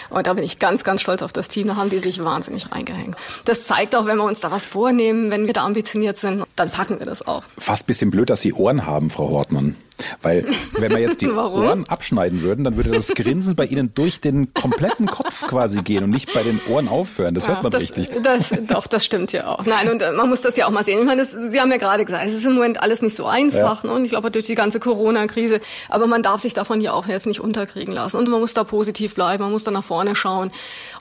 Und 0.10 0.28
da 0.28 0.34
bin 0.34 0.44
ich 0.44 0.60
ganz, 0.60 0.84
ganz 0.84 1.02
stolz 1.02 1.22
auf 1.22 1.34
das 1.34 1.48
Team. 1.48 1.68
Da 1.68 1.76
haben 1.76 1.90
die 1.90 2.00
sich 2.00 2.24
wahnsinnig 2.24 2.72
reingehängt. 2.72 3.16
Das 3.46 3.64
zeigt 3.64 3.96
auch, 3.96 4.06
wenn 4.06 4.18
wir 4.18 4.24
uns 4.24 4.40
da 4.40 4.52
was 4.52 4.66
vornehmen, 4.66 5.32
wenn 5.32 5.46
wir 5.46 5.54
da 5.54 5.64
ambitioniert 5.64 5.91
ambitioniert 5.92 6.18
sind, 6.18 6.46
dann 6.56 6.72
packen 6.72 7.00
wir 7.00 7.06
das 7.06 7.26
auch. 7.26 7.44
Fast 7.58 7.84
ein 7.84 7.88
bisschen 7.88 8.12
blöd, 8.12 8.30
dass 8.30 8.42
Sie 8.42 8.54
Ohren 8.54 8.86
haben, 8.86 9.10
Frau 9.10 9.30
Hortmann. 9.30 9.76
Weil 10.22 10.46
wenn 10.74 10.92
wir 10.92 11.00
jetzt 11.00 11.22
die 11.22 11.30
Ohren 11.32 11.88
abschneiden 11.88 12.42
würden, 12.42 12.64
dann 12.64 12.78
würde 12.78 12.92
das 12.92 13.10
Grinsen 13.10 13.56
bei 13.56 13.66
Ihnen 13.66 13.94
durch 13.94 14.22
den 14.22 14.54
kompletten 14.54 15.08
Kopf 15.08 15.48
quasi 15.48 15.82
gehen 15.82 16.04
und 16.04 16.10
nicht 16.10 16.34
bei 16.34 16.44
den 16.44 16.60
Ohren 16.70 16.88
aufhören. 16.88 17.34
Das 17.34 17.44
ja, 17.44 17.50
hört 17.50 17.64
man 17.64 17.72
das, 17.72 17.84
richtig. 17.84 18.10
Das, 18.24 18.52
doch, 18.68 18.88
das 18.88 19.06
stimmt 19.06 19.32
ja 19.32 19.48
auch. 19.48 19.66
Nein, 19.66 19.90
und 19.90 20.02
äh, 20.02 20.12
man 20.12 20.30
muss 20.30 20.42
das 20.42 20.58
ja 20.58 20.68
auch 20.68 20.72
mal 20.72 20.84
sehen. 20.84 21.00
Ich 21.00 21.06
meine, 21.06 21.22
das, 21.22 21.32
Sie 21.32 21.60
haben 21.60 21.72
ja 21.72 21.78
gerade 21.78 22.06
gesagt, 22.06 22.26
es 22.28 22.34
ist 22.34 22.46
im 22.46 22.54
Moment 22.54 22.82
alles 22.82 23.02
nicht 23.02 23.16
so 23.16 23.26
einfach. 23.26 23.84
Ja. 23.84 23.90
Ne? 23.90 23.96
Und 23.96 24.06
ich 24.06 24.12
glaube, 24.12 24.32
durch 24.32 24.46
die 24.46 24.56
ganze 24.56 24.80
Corona-Krise. 24.80 25.60
Aber 25.90 26.08
man 26.08 26.24
darf 26.24 26.42
sich 26.42 26.54
davon 26.54 26.82
ja 26.82 26.94
auch 26.94 27.08
jetzt 27.08 27.28
nicht 27.28 27.40
unterkriegen 27.40 27.94
lassen. 27.94 28.18
Und 28.18 28.30
man 28.30 28.40
muss 28.40 28.54
da 28.54 28.64
positiv 28.64 29.16
bleiben, 29.16 29.44
man 29.44 29.52
muss 29.52 29.64
da 29.64 29.72
nach 29.72 29.84
vorne 29.84 30.16
schauen. 30.16 30.52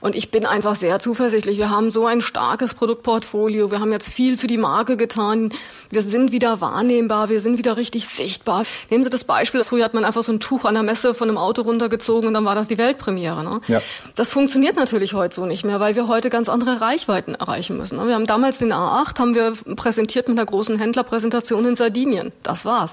Und 0.01 0.15
ich 0.15 0.31
bin 0.31 0.45
einfach 0.45 0.75
sehr 0.75 0.99
zuversichtlich. 0.99 1.57
Wir 1.57 1.69
haben 1.69 1.91
so 1.91 2.05
ein 2.05 2.21
starkes 2.21 2.73
Produktportfolio. 2.73 3.71
Wir 3.71 3.79
haben 3.79 3.91
jetzt 3.91 4.11
viel 4.11 4.37
für 4.37 4.47
die 4.47 4.57
Marke 4.57 4.97
getan. 4.97 5.53
Wir 5.89 6.01
sind 6.01 6.31
wieder 6.31 6.61
wahrnehmbar. 6.61 7.29
Wir 7.29 7.41
sind 7.41 7.57
wieder 7.57 7.77
richtig 7.77 8.07
sichtbar. 8.07 8.63
Nehmen 8.91 9.05
Sie 9.05 9.09
das 9.09 9.23
Beispiel, 9.23 9.63
früher 9.63 9.85
hat 9.85 9.93
man 9.93 10.03
einfach 10.03 10.21
so 10.21 10.33
ein 10.33 10.41
Tuch 10.41 10.65
an 10.65 10.73
der 10.73 10.83
Messe 10.83 11.13
von 11.13 11.29
einem 11.29 11.37
Auto 11.37 11.61
runtergezogen 11.61 12.27
und 12.27 12.33
dann 12.33 12.43
war 12.43 12.55
das 12.55 12.67
die 12.67 12.77
Weltpremiere. 12.77 13.41
Ne? 13.41 13.61
Ja. 13.69 13.81
Das 14.15 14.31
funktioniert 14.31 14.75
natürlich 14.75 15.13
heute 15.13 15.33
so 15.33 15.45
nicht 15.45 15.63
mehr, 15.63 15.79
weil 15.79 15.95
wir 15.95 16.09
heute 16.09 16.29
ganz 16.29 16.49
andere 16.49 16.81
Reichweiten 16.81 17.33
erreichen 17.33 17.77
müssen. 17.77 17.97
Ne? 17.97 18.07
Wir 18.07 18.15
haben 18.15 18.25
damals 18.25 18.57
den 18.57 18.73
A8, 18.73 19.17
haben 19.17 19.33
wir 19.33 19.53
präsentiert 19.77 20.27
mit 20.27 20.37
einer 20.37 20.45
großen 20.45 20.77
Händlerpräsentation 20.77 21.65
in 21.65 21.75
Sardinien. 21.75 22.33
Das 22.43 22.65
war's. 22.65 22.91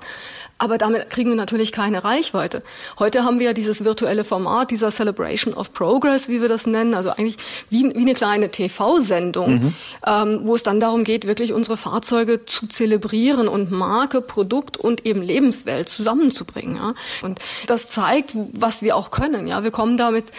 Aber 0.61 0.77
damit 0.77 1.09
kriegen 1.11 1.31
wir 1.31 1.37
natürlich 1.37 1.71
keine 1.71 2.03
Reichweite. 2.03 2.63
Heute 2.99 3.25
haben 3.25 3.39
wir 3.39 3.47
ja 3.47 3.53
dieses 3.53 3.85
virtuelle 3.85 4.25
Format, 4.25 4.73
dieser 4.73 4.91
Celebration 4.91 5.55
of 5.55 5.73
Progress, 5.73 6.29
wie 6.29 6.41
wir 6.41 6.49
das 6.49 6.67
nennen, 6.67 6.95
also 6.95 7.11
eigentlich 7.11 7.37
wie, 7.71 7.93
wie 7.95 8.01
eine 8.01 8.15
kleine 8.15 8.51
TV-Sendung, 8.51 9.51
mhm. 9.51 9.75
ähm, 10.05 10.41
wo 10.43 10.57
es 10.57 10.65
dann 10.65 10.81
darum 10.81 11.05
geht, 11.05 11.29
wirklich 11.29 11.53
unsere 11.53 11.77
Fahrzeuge 11.77 12.45
zu 12.45 12.67
zelebrieren 12.67 13.47
und 13.47 13.71
Marke, 13.71 14.21
Produkt 14.21 14.77
und 14.77 15.07
eben 15.07 15.23
Lebenswelt 15.23 15.88
Welt 15.88 15.88
zusammenzubringen. 15.89 16.77
Ja? 16.77 16.95
Und 17.23 17.41
das 17.67 17.89
zeigt, 17.89 18.33
was 18.53 18.83
wir 18.83 18.97
auch 18.97 19.11
können. 19.11 19.47
Ja, 19.47 19.63
wir 19.63 19.71
kommen 19.71 19.97
damit 19.97 20.33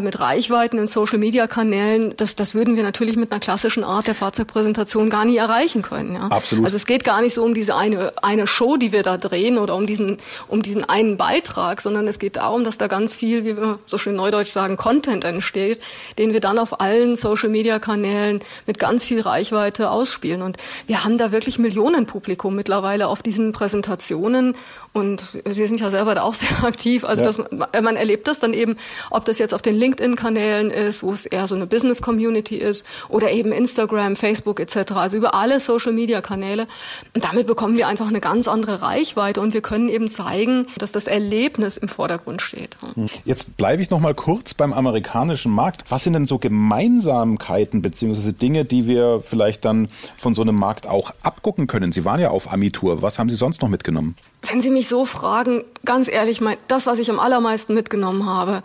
mit 0.00 0.20
Reichweiten 0.20 0.78
in 0.78 0.86
Social-Media-Kanälen, 0.86 2.14
das, 2.16 2.34
das 2.34 2.54
würden 2.54 2.76
wir 2.76 2.82
natürlich 2.82 3.16
mit 3.16 3.30
einer 3.30 3.40
klassischen 3.40 3.84
Art 3.84 4.06
der 4.06 4.14
Fahrzeugpräsentation 4.14 5.10
gar 5.10 5.24
nie 5.24 5.36
erreichen 5.36 5.82
können. 5.82 6.14
Ja? 6.14 6.28
Absolut. 6.28 6.64
Also 6.64 6.76
es 6.76 6.86
geht 6.86 7.04
gar 7.04 7.20
nicht 7.20 7.34
so 7.34 7.44
um 7.44 7.52
diese 7.52 7.76
eine, 7.76 8.12
eine 8.22 8.46
Show, 8.46 8.76
die 8.76 8.92
wir 8.92 9.02
da 9.02 9.18
drehen 9.18 9.58
oder 9.58 9.76
um 9.76 9.86
diesen, 9.86 10.16
um 10.48 10.62
diesen 10.62 10.88
einen 10.88 11.16
Beitrag, 11.16 11.82
sondern 11.82 12.08
es 12.08 12.18
geht 12.18 12.36
darum, 12.36 12.64
dass 12.64 12.78
da 12.78 12.86
ganz 12.86 13.14
viel, 13.14 13.44
wie 13.44 13.56
wir 13.56 13.78
so 13.84 13.98
schön 13.98 14.16
neudeutsch 14.16 14.50
sagen, 14.50 14.76
Content 14.76 15.24
entsteht, 15.24 15.80
den 16.18 16.32
wir 16.32 16.40
dann 16.40 16.58
auf 16.58 16.80
allen 16.80 17.16
Social-Media-Kanälen 17.16 18.40
mit 18.66 18.78
ganz 18.78 19.04
viel 19.04 19.20
Reichweite 19.20 19.90
ausspielen. 19.90 20.42
Und 20.42 20.56
wir 20.86 21.04
haben 21.04 21.18
da 21.18 21.32
wirklich 21.32 21.58
Millionen 21.58 22.06
Publikum 22.06 22.56
mittlerweile 22.56 23.08
auf 23.08 23.22
diesen 23.22 23.52
Präsentationen 23.52 24.54
und 24.92 25.24
Sie 25.44 25.66
sind 25.66 25.80
ja 25.80 25.90
selber 25.90 26.14
da 26.14 26.22
auch 26.22 26.34
sehr 26.34 26.48
aktiv. 26.64 27.04
Also 27.04 27.22
ja. 27.22 27.32
das, 27.32 27.82
man 27.82 27.96
erlebt 27.96 28.28
das 28.28 28.40
dann 28.40 28.52
eben, 28.54 28.76
ob 29.10 29.24
das 29.24 29.38
jetzt 29.38 29.54
auf 29.54 29.62
den 29.62 29.76
LinkedIn-Kanälen 29.82 30.70
ist, 30.70 31.02
wo 31.02 31.12
es 31.12 31.26
eher 31.26 31.46
so 31.46 31.54
eine 31.54 31.66
Business-Community 31.66 32.56
ist, 32.56 32.86
oder 33.08 33.32
eben 33.32 33.52
Instagram, 33.52 34.16
Facebook 34.16 34.60
etc. 34.60 34.92
Also 34.92 35.16
über 35.16 35.34
alle 35.34 35.58
Social-Media-Kanäle. 35.58 36.66
Und 37.14 37.24
damit 37.24 37.46
bekommen 37.46 37.76
wir 37.76 37.88
einfach 37.88 38.08
eine 38.08 38.20
ganz 38.20 38.46
andere 38.48 38.80
Reichweite 38.82 39.40
und 39.40 39.54
wir 39.54 39.60
können 39.60 39.88
eben 39.88 40.08
zeigen, 40.08 40.66
dass 40.78 40.92
das 40.92 41.06
Erlebnis 41.06 41.76
im 41.76 41.88
Vordergrund 41.88 42.42
steht. 42.42 42.76
Jetzt 43.24 43.56
bleibe 43.56 43.82
ich 43.82 43.90
noch 43.90 44.00
mal 44.00 44.14
kurz 44.14 44.54
beim 44.54 44.72
amerikanischen 44.72 45.52
Markt. 45.52 45.84
Was 45.90 46.04
sind 46.04 46.12
denn 46.12 46.26
so 46.26 46.38
Gemeinsamkeiten 46.38 47.82
beziehungsweise 47.82 48.32
Dinge, 48.32 48.64
die 48.64 48.86
wir 48.86 49.22
vielleicht 49.24 49.64
dann 49.64 49.88
von 50.16 50.34
so 50.34 50.42
einem 50.42 50.56
Markt 50.56 50.86
auch 50.86 51.12
abgucken 51.22 51.66
können? 51.66 51.92
Sie 51.92 52.04
waren 52.04 52.20
ja 52.20 52.30
auf 52.30 52.52
Amitur. 52.52 53.02
Was 53.02 53.18
haben 53.18 53.28
Sie 53.28 53.36
sonst 53.36 53.62
noch 53.62 53.68
mitgenommen? 53.68 54.16
Wenn 54.42 54.60
Sie 54.60 54.70
mich 54.70 54.88
so 54.88 55.04
fragen, 55.04 55.64
ganz 55.84 56.08
ehrlich, 56.08 56.40
mein, 56.40 56.56
das, 56.68 56.86
was 56.86 56.98
ich 56.98 57.10
am 57.10 57.20
allermeisten 57.20 57.74
mitgenommen 57.74 58.26
habe, 58.26 58.62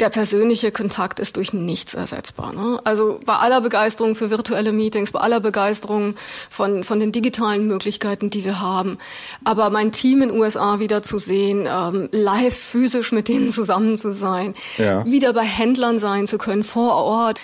der 0.00 0.08
persönliche 0.08 0.72
Kontakt 0.72 1.20
ist 1.20 1.36
durch 1.36 1.52
nichts 1.52 1.94
ersetzbar. 1.94 2.52
Ne? 2.52 2.80
Also 2.84 3.20
bei 3.24 3.36
aller 3.36 3.60
Begeisterung 3.60 4.14
für 4.14 4.30
virtuelle 4.30 4.72
Meetings, 4.72 5.12
bei 5.12 5.20
aller 5.20 5.40
Begeisterung 5.40 6.14
von, 6.50 6.82
von 6.82 6.98
den 6.98 7.12
digitalen 7.12 7.66
Möglichkeiten, 7.66 8.30
die 8.30 8.44
wir 8.44 8.60
haben, 8.60 8.98
aber 9.44 9.70
mein 9.70 9.92
Team 9.92 10.22
in 10.22 10.30
den 10.30 10.38
USA 10.38 10.78
wieder 10.78 11.02
zu 11.02 11.18
sehen, 11.18 11.68
ähm, 11.70 12.08
live 12.10 12.56
physisch 12.56 13.12
mit 13.12 13.28
denen 13.28 13.50
zusammen 13.50 13.96
zu 13.96 14.12
sein, 14.12 14.54
ja. 14.78 15.06
wieder 15.06 15.32
bei 15.32 15.44
Händlern 15.44 15.98
sein 15.98 16.26
zu 16.26 16.38
können, 16.38 16.64
vor 16.64 16.94
Ort, 16.94 17.40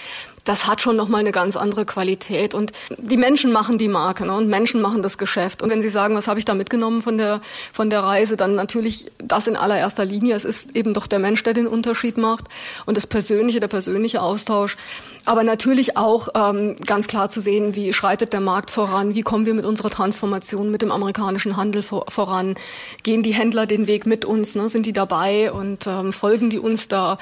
das 0.48 0.66
hat 0.66 0.80
schon 0.80 0.96
nochmal 0.96 1.20
eine 1.20 1.30
ganz 1.30 1.56
andere 1.56 1.84
Qualität. 1.84 2.54
Und 2.54 2.72
die 2.96 3.18
Menschen 3.18 3.52
machen 3.52 3.76
die 3.76 3.88
Marke 3.88 4.24
ne? 4.24 4.34
und 4.34 4.48
Menschen 4.48 4.80
machen 4.80 5.02
das 5.02 5.18
Geschäft. 5.18 5.62
Und 5.62 5.68
wenn 5.68 5.82
Sie 5.82 5.90
sagen, 5.90 6.16
was 6.16 6.26
habe 6.26 6.38
ich 6.38 6.46
da 6.46 6.54
mitgenommen 6.54 7.02
von 7.02 7.18
der, 7.18 7.42
von 7.72 7.90
der 7.90 8.00
Reise, 8.00 8.36
dann 8.38 8.54
natürlich 8.54 9.10
das 9.18 9.46
in 9.46 9.56
allererster 9.56 10.06
Linie. 10.06 10.34
Es 10.34 10.46
ist 10.46 10.74
eben 10.74 10.94
doch 10.94 11.06
der 11.06 11.18
Mensch, 11.18 11.42
der 11.42 11.52
den 11.52 11.66
Unterschied 11.66 12.16
macht 12.16 12.46
und 12.86 12.96
das 12.96 13.06
Persönliche, 13.06 13.60
der 13.60 13.68
persönliche 13.68 14.22
Austausch. 14.22 14.78
Aber 15.26 15.44
natürlich 15.44 15.98
auch 15.98 16.28
ähm, 16.34 16.76
ganz 16.86 17.06
klar 17.08 17.28
zu 17.28 17.42
sehen, 17.42 17.74
wie 17.74 17.92
schreitet 17.92 18.32
der 18.32 18.40
Markt 18.40 18.70
voran, 18.70 19.14
wie 19.14 19.20
kommen 19.20 19.44
wir 19.44 19.52
mit 19.52 19.66
unserer 19.66 19.90
Transformation 19.90 20.70
mit 20.70 20.80
dem 20.80 20.90
amerikanischen 20.90 21.58
Handel 21.58 21.82
vor, 21.82 22.06
voran, 22.08 22.54
gehen 23.02 23.22
die 23.22 23.34
Händler 23.34 23.66
den 23.66 23.86
Weg 23.86 24.06
mit 24.06 24.24
uns, 24.24 24.54
ne? 24.54 24.70
sind 24.70 24.86
die 24.86 24.94
dabei 24.94 25.52
und 25.52 25.86
ähm, 25.86 26.14
folgen 26.14 26.48
die 26.48 26.58
uns 26.58 26.88
da. 26.88 27.18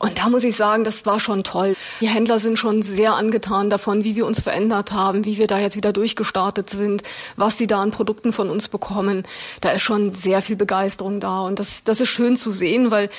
Und 0.00 0.16
da 0.16 0.30
muss 0.30 0.44
ich 0.44 0.56
sagen, 0.56 0.82
das 0.82 1.04
war 1.04 1.20
schon 1.20 1.44
toll. 1.44 1.76
Die 2.00 2.08
Händler 2.08 2.38
sind 2.38 2.58
schon 2.58 2.80
sehr 2.80 3.14
angetan 3.14 3.68
davon, 3.68 4.02
wie 4.02 4.16
wir 4.16 4.24
uns 4.24 4.40
verändert 4.40 4.92
haben, 4.92 5.26
wie 5.26 5.36
wir 5.36 5.46
da 5.46 5.58
jetzt 5.58 5.76
wieder 5.76 5.92
durchgestartet 5.92 6.70
sind, 6.70 7.02
was 7.36 7.58
sie 7.58 7.66
da 7.66 7.82
an 7.82 7.90
Produkten 7.90 8.32
von 8.32 8.48
uns 8.48 8.68
bekommen. 8.68 9.24
Da 9.60 9.72
ist 9.72 9.82
schon 9.82 10.14
sehr 10.14 10.40
viel 10.40 10.56
Begeisterung 10.56 11.20
da. 11.20 11.42
Und 11.42 11.58
das, 11.58 11.84
das 11.84 12.00
ist 12.00 12.08
schön 12.08 12.38
zu 12.38 12.50
sehen, 12.50 12.90
weil 12.90 13.10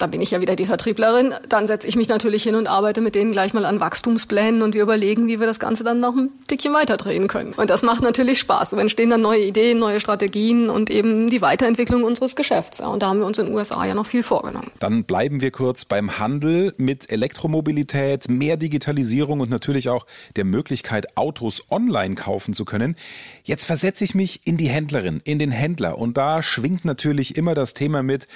da 0.00 0.06
bin 0.06 0.22
ich 0.22 0.30
ja 0.30 0.40
wieder 0.40 0.56
die 0.56 0.64
Vertrieblerin, 0.64 1.34
dann 1.48 1.66
setze 1.66 1.86
ich 1.86 1.94
mich 1.94 2.08
natürlich 2.08 2.42
hin 2.42 2.54
und 2.54 2.66
arbeite 2.66 3.00
mit 3.00 3.14
denen 3.14 3.32
gleich 3.32 3.52
mal 3.52 3.64
an 3.64 3.80
Wachstumsplänen 3.80 4.62
und 4.62 4.74
wir 4.74 4.82
überlegen, 4.82 5.28
wie 5.28 5.40
wir 5.40 5.46
das 5.46 5.58
Ganze 5.58 5.84
dann 5.84 6.00
noch 6.00 6.16
ein 6.16 6.30
Stückchen 6.44 6.72
weiter 6.72 6.96
drehen 6.96 7.28
können. 7.28 7.52
Und 7.52 7.70
das 7.70 7.82
macht 7.82 8.02
natürlich 8.02 8.38
Spaß. 8.40 8.70
So 8.70 8.78
entstehen 8.78 9.10
dann 9.10 9.20
neue 9.20 9.44
Ideen, 9.44 9.78
neue 9.78 10.00
Strategien 10.00 10.70
und 10.70 10.90
eben 10.90 11.28
die 11.28 11.42
Weiterentwicklung 11.42 12.04
unseres 12.04 12.34
Geschäfts. 12.34 12.80
Und 12.80 13.02
da 13.02 13.08
haben 13.08 13.18
wir 13.18 13.26
uns 13.26 13.38
in 13.38 13.46
den 13.46 13.54
USA 13.54 13.84
ja 13.84 13.94
noch 13.94 14.06
viel 14.06 14.22
vorgenommen. 14.22 14.70
Dann 14.78 15.04
bleiben 15.04 15.40
wir 15.40 15.50
kurz 15.50 15.84
beim 15.84 16.18
Handel 16.18 16.74
mit 16.78 17.10
Elektromobilität, 17.10 18.28
mehr 18.28 18.56
Digitalisierung 18.56 19.40
und 19.40 19.50
natürlich 19.50 19.90
auch 19.90 20.06
der 20.36 20.44
Möglichkeit, 20.44 21.16
Autos 21.16 21.64
online 21.70 22.14
kaufen 22.14 22.54
zu 22.54 22.64
können. 22.64 22.96
Jetzt 23.44 23.64
versetze 23.64 24.04
ich 24.04 24.14
mich 24.14 24.40
in 24.44 24.56
die 24.56 24.68
Händlerin, 24.68 25.20
in 25.24 25.38
den 25.38 25.50
Händler 25.50 25.98
und 25.98 26.16
da 26.16 26.42
schwingt 26.42 26.84
natürlich 26.84 27.36
immer 27.36 27.54
das 27.54 27.74
Thema 27.74 28.02
mit, 28.02 28.26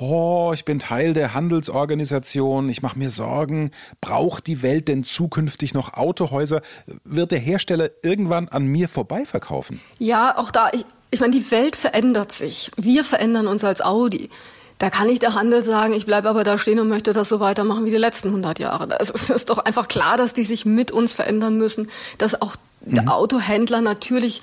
oh, 0.00 0.52
ich 0.54 0.64
bin 0.64 0.78
Teil 0.78 1.12
der 1.12 1.34
Handelsorganisation, 1.34 2.68
ich 2.68 2.82
mache 2.82 2.98
mir 2.98 3.10
Sorgen, 3.10 3.70
braucht 4.00 4.46
die 4.46 4.62
Welt 4.62 4.88
denn 4.88 5.04
zukünftig 5.04 5.74
noch 5.74 5.94
Autohäuser? 5.94 6.62
Wird 7.04 7.32
der 7.32 7.38
Hersteller 7.38 7.90
irgendwann 8.02 8.48
an 8.48 8.66
mir 8.66 8.88
vorbeiverkaufen? 8.88 9.80
Ja, 9.98 10.36
auch 10.36 10.50
da, 10.50 10.70
ich, 10.72 10.84
ich 11.10 11.20
meine, 11.20 11.32
die 11.32 11.50
Welt 11.50 11.76
verändert 11.76 12.32
sich. 12.32 12.70
Wir 12.76 13.04
verändern 13.04 13.46
uns 13.46 13.64
als 13.64 13.82
Audi. 13.82 14.30
Da 14.78 14.88
kann 14.88 15.08
nicht 15.08 15.20
der 15.20 15.34
Handel 15.34 15.62
sagen, 15.62 15.92
ich 15.92 16.06
bleibe 16.06 16.30
aber 16.30 16.42
da 16.42 16.56
stehen 16.56 16.78
und 16.78 16.88
möchte 16.88 17.12
das 17.12 17.28
so 17.28 17.38
weitermachen 17.38 17.84
wie 17.84 17.90
die 17.90 17.98
letzten 17.98 18.28
100 18.28 18.58
Jahre. 18.58 18.98
Also 18.98 19.12
es 19.14 19.28
ist 19.28 19.50
doch 19.50 19.58
einfach 19.58 19.88
klar, 19.88 20.16
dass 20.16 20.32
die 20.32 20.44
sich 20.44 20.64
mit 20.64 20.90
uns 20.90 21.12
verändern 21.12 21.58
müssen, 21.58 21.90
dass 22.16 22.40
auch 22.40 22.56
der 22.80 23.02
mhm. 23.02 23.08
Autohändler 23.08 23.82
natürlich 23.82 24.40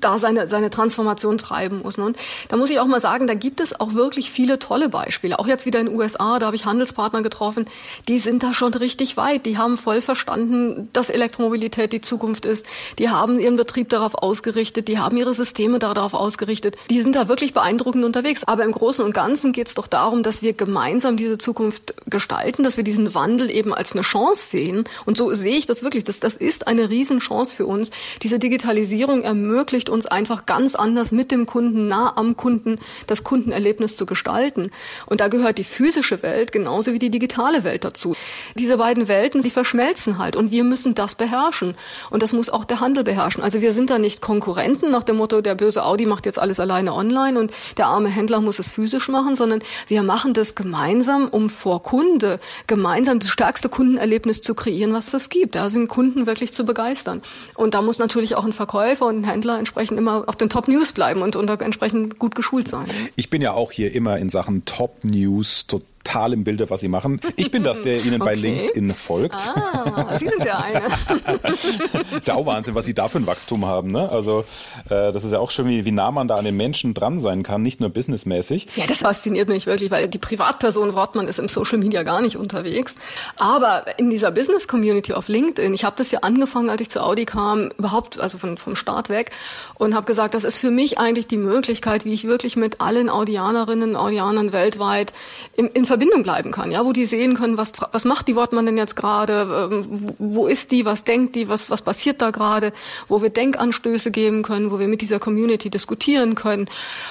da 0.00 0.18
seine, 0.18 0.48
seine 0.48 0.70
Transformation 0.70 1.38
treiben 1.38 1.82
muss. 1.82 1.98
Ne? 1.98 2.06
Und 2.06 2.16
da 2.48 2.56
muss 2.56 2.70
ich 2.70 2.80
auch 2.80 2.86
mal 2.86 3.00
sagen, 3.00 3.26
da 3.26 3.34
gibt 3.34 3.60
es 3.60 3.78
auch 3.78 3.94
wirklich 3.94 4.30
viele 4.30 4.58
tolle 4.58 4.88
Beispiele. 4.88 5.38
Auch 5.38 5.46
jetzt 5.46 5.66
wieder 5.66 5.80
in 5.80 5.86
den 5.86 5.96
USA, 5.96 6.38
da 6.38 6.46
habe 6.46 6.56
ich 6.56 6.64
Handelspartner 6.64 7.22
getroffen, 7.22 7.66
die 8.08 8.18
sind 8.18 8.42
da 8.42 8.54
schon 8.54 8.74
richtig 8.74 9.16
weit. 9.16 9.46
Die 9.46 9.58
haben 9.58 9.78
voll 9.78 10.00
verstanden, 10.00 10.88
dass 10.92 11.10
Elektromobilität 11.10 11.92
die 11.92 12.00
Zukunft 12.00 12.44
ist. 12.44 12.66
Die 12.98 13.10
haben 13.10 13.38
ihren 13.38 13.56
Betrieb 13.56 13.88
darauf 13.88 14.14
ausgerichtet, 14.14 14.88
die 14.88 14.98
haben 14.98 15.16
ihre 15.16 15.34
Systeme 15.34 15.78
darauf 15.78 16.14
ausgerichtet. 16.14 16.76
Die 16.90 17.02
sind 17.02 17.14
da 17.14 17.28
wirklich 17.28 17.54
beeindruckend 17.54 18.04
unterwegs. 18.04 18.44
Aber 18.44 18.64
im 18.64 18.72
Großen 18.72 19.04
und 19.04 19.12
Ganzen 19.12 19.52
geht 19.52 19.68
es 19.68 19.74
doch 19.74 19.86
darum, 19.86 20.22
dass 20.22 20.42
wir 20.42 20.52
gemeinsam 20.52 21.16
diese 21.16 21.38
Zukunft 21.38 21.94
gestalten, 22.06 22.62
dass 22.62 22.76
wir 22.76 22.84
diesen 22.84 23.14
Wandel 23.14 23.50
eben 23.50 23.74
als 23.74 23.92
eine 23.92 24.02
Chance 24.02 24.50
sehen. 24.50 24.84
Und 25.04 25.16
so 25.16 25.34
sehe 25.34 25.56
ich 25.56 25.66
das 25.66 25.82
wirklich. 25.82 26.04
Das, 26.04 26.20
das 26.20 26.34
ist 26.34 26.66
eine 26.66 26.88
Riesenchance 26.90 27.54
für 27.54 27.66
uns. 27.66 27.90
Diese 28.22 28.38
Digitalisierung 28.38 29.22
ermöglicht 29.22 29.87
ermöglicht 29.88 29.98
uns 29.98 30.06
einfach 30.06 30.46
ganz 30.46 30.74
anders 30.74 31.12
mit 31.12 31.30
dem 31.30 31.46
Kunden, 31.46 31.88
nah 31.88 32.12
am 32.16 32.36
Kunden, 32.36 32.78
das 33.06 33.24
Kundenerlebnis 33.24 33.96
zu 33.96 34.06
gestalten. 34.06 34.70
Und 35.06 35.20
da 35.20 35.28
gehört 35.28 35.58
die 35.58 35.64
physische 35.64 36.22
Welt 36.22 36.52
genauso 36.52 36.92
wie 36.92 36.98
die 36.98 37.10
digitale 37.10 37.64
Welt 37.64 37.84
dazu. 37.84 38.14
Diese 38.56 38.76
beiden 38.76 39.08
Welten, 39.08 39.42
die 39.42 39.50
verschmelzen 39.50 40.18
halt 40.18 40.36
und 40.36 40.50
wir 40.50 40.64
müssen 40.64 40.94
das 40.94 41.14
beherrschen. 41.14 41.74
Und 42.10 42.22
das 42.22 42.32
muss 42.32 42.50
auch 42.50 42.64
der 42.64 42.80
Handel 42.80 43.04
beherrschen. 43.04 43.42
Also 43.42 43.60
wir 43.60 43.72
sind 43.72 43.90
da 43.90 43.98
nicht 43.98 44.20
Konkurrenten 44.20 44.90
nach 44.90 45.02
dem 45.02 45.16
Motto, 45.16 45.40
der 45.40 45.54
böse 45.54 45.84
Audi 45.84 46.06
macht 46.06 46.26
jetzt 46.26 46.38
alles 46.38 46.60
alleine 46.60 46.92
online 46.94 47.38
und 47.38 47.50
der 47.76 47.86
arme 47.86 48.08
Händler 48.08 48.40
muss 48.40 48.58
es 48.58 48.68
physisch 48.68 49.08
machen, 49.08 49.34
sondern 49.36 49.60
wir 49.88 50.02
machen 50.02 50.34
das 50.34 50.54
gemeinsam, 50.54 51.28
um 51.28 51.50
vor 51.50 51.82
Kunde 51.82 52.38
gemeinsam 52.66 53.18
das 53.18 53.30
stärkste 53.30 53.68
Kundenerlebnis 53.68 54.40
zu 54.40 54.54
kreieren, 54.54 54.92
was 54.92 55.12
es 55.14 55.28
gibt. 55.28 55.54
Da 55.54 55.70
sind 55.70 55.88
Kunden 55.88 56.26
wirklich 56.26 56.52
zu 56.52 56.64
begeistern. 56.64 57.22
Und 57.54 57.74
da 57.74 57.82
muss 57.82 57.98
natürlich 57.98 58.36
auch 58.36 58.44
ein 58.44 58.52
Verkäufer 58.52 59.06
und 59.06 59.20
ein 59.20 59.24
Händler 59.24 59.58
entsprechend 59.58 59.77
entsprechend 59.78 59.98
immer 59.98 60.24
auf 60.28 60.36
den 60.36 60.48
Top 60.48 60.66
News 60.66 60.92
bleiben 60.92 61.22
und, 61.22 61.36
und 61.36 61.48
entsprechend 61.48 62.18
gut 62.18 62.34
geschult 62.34 62.68
sein. 62.68 62.86
Ich 63.16 63.30
bin 63.30 63.40
ja 63.42 63.52
auch 63.52 63.70
hier 63.70 63.94
immer 63.94 64.18
in 64.18 64.28
Sachen 64.28 64.64
Top 64.64 65.04
News 65.04 65.66
total 65.66 65.86
total 66.08 66.32
im 66.32 66.44
Bilde, 66.44 66.70
was 66.70 66.80
Sie 66.80 66.88
machen. 66.88 67.20
Ich 67.36 67.50
bin 67.50 67.62
das, 67.62 67.82
der 67.82 67.96
Ihnen 68.04 68.20
okay. 68.20 68.32
bei 68.32 68.34
LinkedIn 68.34 68.94
folgt. 68.94 69.36
Ah, 69.36 70.16
Sie 70.18 70.28
sind 70.28 70.44
der 70.44 70.62
eine. 70.62 70.82
ist 72.16 72.28
ja 72.28 72.34
auch 72.34 72.46
Wahnsinn, 72.46 72.74
was 72.74 72.84
Sie 72.84 72.94
da 72.94 73.08
für 73.08 73.18
ein 73.18 73.26
Wachstum 73.26 73.66
haben. 73.66 73.90
Ne? 73.90 74.08
Also 74.10 74.44
äh, 74.88 75.12
das 75.12 75.24
ist 75.24 75.32
ja 75.32 75.38
auch 75.38 75.50
schon, 75.50 75.68
wie, 75.68 75.84
wie 75.84 75.90
nah 75.90 76.10
man 76.10 76.28
da 76.28 76.36
an 76.36 76.44
den 76.44 76.56
Menschen 76.56 76.94
dran 76.94 77.18
sein 77.18 77.42
kann, 77.42 77.62
nicht 77.62 77.80
nur 77.80 77.90
businessmäßig. 77.90 78.68
Ja, 78.76 78.86
das 78.86 78.98
fasziniert 78.98 79.48
mich 79.48 79.66
wirklich, 79.66 79.90
weil 79.90 80.08
die 80.08 80.18
Privatperson 80.18 80.94
Wortmann 80.94 81.28
ist 81.28 81.38
im 81.38 81.48
Social 81.48 81.78
Media 81.78 82.02
gar 82.02 82.20
nicht 82.20 82.36
unterwegs. 82.36 82.94
Aber 83.36 83.84
in 83.98 84.10
dieser 84.10 84.30
Business-Community 84.30 85.12
auf 85.12 85.28
LinkedIn, 85.28 85.74
ich 85.74 85.84
habe 85.84 85.96
das 85.96 86.10
ja 86.10 86.20
angefangen, 86.20 86.70
als 86.70 86.80
ich 86.80 86.90
zu 86.90 87.02
Audi 87.02 87.24
kam, 87.24 87.70
überhaupt, 87.78 88.18
also 88.18 88.38
von, 88.38 88.56
vom 88.56 88.76
Start 88.76 89.08
weg, 89.10 89.30
und 89.74 89.94
habe 89.94 90.06
gesagt, 90.06 90.34
das 90.34 90.44
ist 90.44 90.58
für 90.58 90.70
mich 90.70 90.98
eigentlich 90.98 91.26
die 91.26 91.36
Möglichkeit, 91.36 92.04
wie 92.04 92.14
ich 92.14 92.24
wirklich 92.24 92.56
mit 92.56 92.80
allen 92.80 93.08
Audianerinnen, 93.10 93.96
Audianern 93.96 94.52
weltweit 94.52 95.12
in, 95.56 95.66
in 95.68 95.84
Verbindung 95.84 95.97
Verbindung 95.98 96.22
bleiben 96.22 96.52
kann, 96.52 96.70
ja, 96.70 96.84
wo 96.84 96.92
die 96.92 97.04
sehen 97.04 97.34
können, 97.34 97.56
was, 97.56 97.72
was 97.90 98.04
macht 98.04 98.28
die 98.28 98.36
Wortmann 98.36 98.66
denn 98.66 98.76
jetzt 98.76 98.94
gerade, 98.94 99.68
ähm, 99.72 100.14
wo 100.18 100.46
ist 100.46 100.70
die, 100.70 100.84
was 100.84 101.02
denkt 101.02 101.34
die, 101.34 101.48
was, 101.48 101.70
was 101.70 101.82
passiert 101.82 102.22
da 102.22 102.30
gerade, 102.30 102.72
wo 103.08 103.20
wir 103.20 103.30
Denkanstöße 103.30 104.12
geben 104.12 104.44
können, 104.44 104.70
wo 104.70 104.78
wir 104.78 104.86
mit 104.86 105.00
dieser 105.00 105.18
Community 105.18 105.70
diskutieren 105.70 106.36
können. 106.36 106.68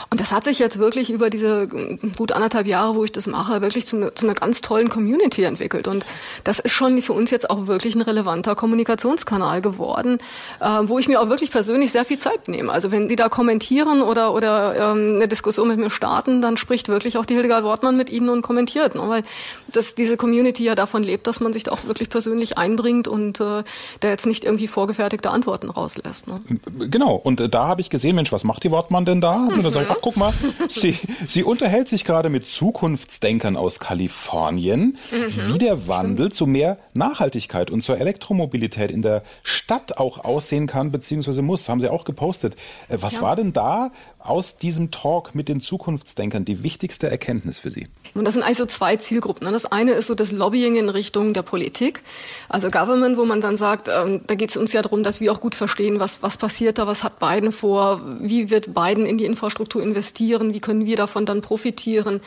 Und 0.09 0.21
das 0.21 0.31
hat 0.31 0.45
sich 0.45 0.57
jetzt 0.57 0.79
wirklich 0.79 1.09
über 1.09 1.29
diese 1.29 1.67
gut 2.15 2.31
anderthalb 2.31 2.65
Jahre, 2.65 2.95
wo 2.95 3.03
ich 3.03 3.11
das 3.11 3.27
mache, 3.27 3.61
wirklich 3.61 3.85
zu, 3.85 3.97
ne, 3.97 4.13
zu 4.15 4.25
einer 4.25 4.35
ganz 4.35 4.61
tollen 4.61 4.87
Community 4.87 5.43
entwickelt. 5.43 5.89
Und 5.89 6.05
das 6.45 6.59
ist 6.59 6.71
schon 6.71 7.01
für 7.01 7.11
uns 7.11 7.29
jetzt 7.29 7.49
auch 7.49 7.67
wirklich 7.67 7.93
ein 7.95 8.01
relevanter 8.01 8.55
Kommunikationskanal 8.55 9.61
geworden, 9.61 10.19
äh, 10.61 10.65
wo 10.83 10.97
ich 10.97 11.09
mir 11.09 11.19
auch 11.19 11.27
wirklich 11.27 11.51
persönlich 11.51 11.91
sehr 11.91 12.05
viel 12.05 12.19
Zeit 12.19 12.47
nehme. 12.47 12.71
Also 12.71 12.89
wenn 12.89 13.09
Sie 13.09 13.17
da 13.17 13.27
kommentieren 13.27 14.01
oder, 14.01 14.33
oder 14.33 14.93
ähm, 14.93 15.15
eine 15.17 15.27
Diskussion 15.27 15.67
mit 15.67 15.77
mir 15.77 15.89
starten, 15.89 16.41
dann 16.41 16.55
spricht 16.55 16.87
wirklich 16.87 17.17
auch 17.17 17.25
die 17.25 17.33
Hildegard 17.33 17.65
Wortmann 17.65 17.97
mit 17.97 18.09
Ihnen 18.09 18.29
und 18.29 18.43
kommentiert. 18.43 18.66
Ne? 18.75 19.07
Weil 19.07 19.23
das, 19.67 19.95
diese 19.95 20.17
Community 20.17 20.63
ja 20.63 20.75
davon 20.75 21.03
lebt, 21.03 21.27
dass 21.27 21.39
man 21.39 21.53
sich 21.53 21.63
da 21.63 21.71
auch 21.71 21.85
wirklich 21.85 22.09
persönlich 22.09 22.57
einbringt 22.57 23.07
und 23.07 23.39
äh, 23.39 23.63
da 23.99 24.07
jetzt 24.07 24.25
nicht 24.25 24.43
irgendwie 24.43 24.67
vorgefertigte 24.67 25.29
Antworten 25.29 25.69
rauslässt. 25.69 26.27
Ne? 26.27 26.41
Genau, 26.89 27.15
und 27.15 27.41
äh, 27.41 27.49
da 27.49 27.67
habe 27.67 27.81
ich 27.81 27.89
gesehen, 27.89 28.15
Mensch, 28.15 28.31
was 28.31 28.43
macht 28.43 28.63
die 28.63 28.71
Wortmann 28.71 29.05
denn 29.05 29.21
da? 29.21 29.47
Und 29.47 29.63
dann 29.63 29.71
sage 29.71 29.87
ich, 29.89 29.91
ach 29.91 30.01
guck 30.01 30.17
mal, 30.17 30.33
sie, 30.69 30.97
sie 31.27 31.43
unterhält 31.43 31.89
sich 31.89 32.03
gerade 32.05 32.29
mit 32.29 32.47
Zukunftsdenkern 32.47 33.55
aus 33.55 33.79
Kalifornien, 33.79 34.97
mhm, 35.11 35.53
wie 35.53 35.57
der 35.57 35.87
Wandel 35.87 36.27
stimmt. 36.27 36.33
zu 36.35 36.47
mehr 36.47 36.77
Nachhaltigkeit 36.93 37.71
und 37.71 37.83
zur 37.83 37.97
Elektromobilität 37.99 38.91
in 38.91 39.01
der 39.01 39.23
Stadt 39.43 39.97
auch 39.97 40.23
aussehen 40.23 40.67
kann, 40.67 40.91
beziehungsweise 40.91 41.41
muss. 41.41 41.69
Haben 41.69 41.79
sie 41.79 41.89
auch 41.89 42.05
gepostet. 42.05 42.55
Äh, 42.89 42.97
was 43.01 43.17
ja. 43.17 43.21
war 43.21 43.35
denn 43.35 43.53
da 43.53 43.91
aus 44.27 44.57
diesem 44.57 44.91
Talk 44.91 45.35
mit 45.35 45.47
den 45.47 45.61
Zukunftsdenkern 45.61 46.45
die 46.45 46.63
wichtigste 46.63 47.09
Erkenntnis 47.09 47.59
für 47.59 47.71
Sie? 47.71 47.85
Und 48.13 48.25
das 48.25 48.33
sind 48.33 48.43
eigentlich 48.43 48.57
so 48.57 48.65
zwei 48.65 48.95
Zielgruppen. 48.97 49.45
Ne? 49.45 49.53
Das 49.53 49.65
eine 49.65 49.91
ist 49.91 50.07
so 50.07 50.15
das 50.15 50.31
Lobbying 50.31 50.75
in 50.75 50.89
Richtung 50.89 51.33
der 51.33 51.43
Politik, 51.43 52.01
also 52.49 52.69
Government, 52.69 53.17
wo 53.17 53.25
man 53.25 53.41
dann 53.41 53.57
sagt, 53.57 53.89
ähm, 53.89 54.21
da 54.27 54.35
geht 54.35 54.49
es 54.49 54.57
uns 54.57 54.73
ja 54.73 54.81
darum, 54.81 55.03
dass 55.03 55.21
wir 55.21 55.31
auch 55.31 55.39
gut 55.39 55.55
verstehen, 55.55 55.99
was, 55.99 56.23
was 56.23 56.37
passiert 56.37 56.77
da, 56.77 56.87
was 56.87 57.03
hat 57.03 57.19
Biden 57.19 57.51
vor, 57.51 58.01
wie 58.19 58.49
wird 58.49 58.73
Biden 58.73 59.05
in 59.05 59.17
die 59.17 59.25
Infrastruktur 59.25 59.81
investieren, 59.83 60.53
wie 60.53 60.59
können 60.59 60.85
wir 60.85 60.97
davon 60.97 61.25
dann 61.25 61.41
profitieren. 61.41 62.21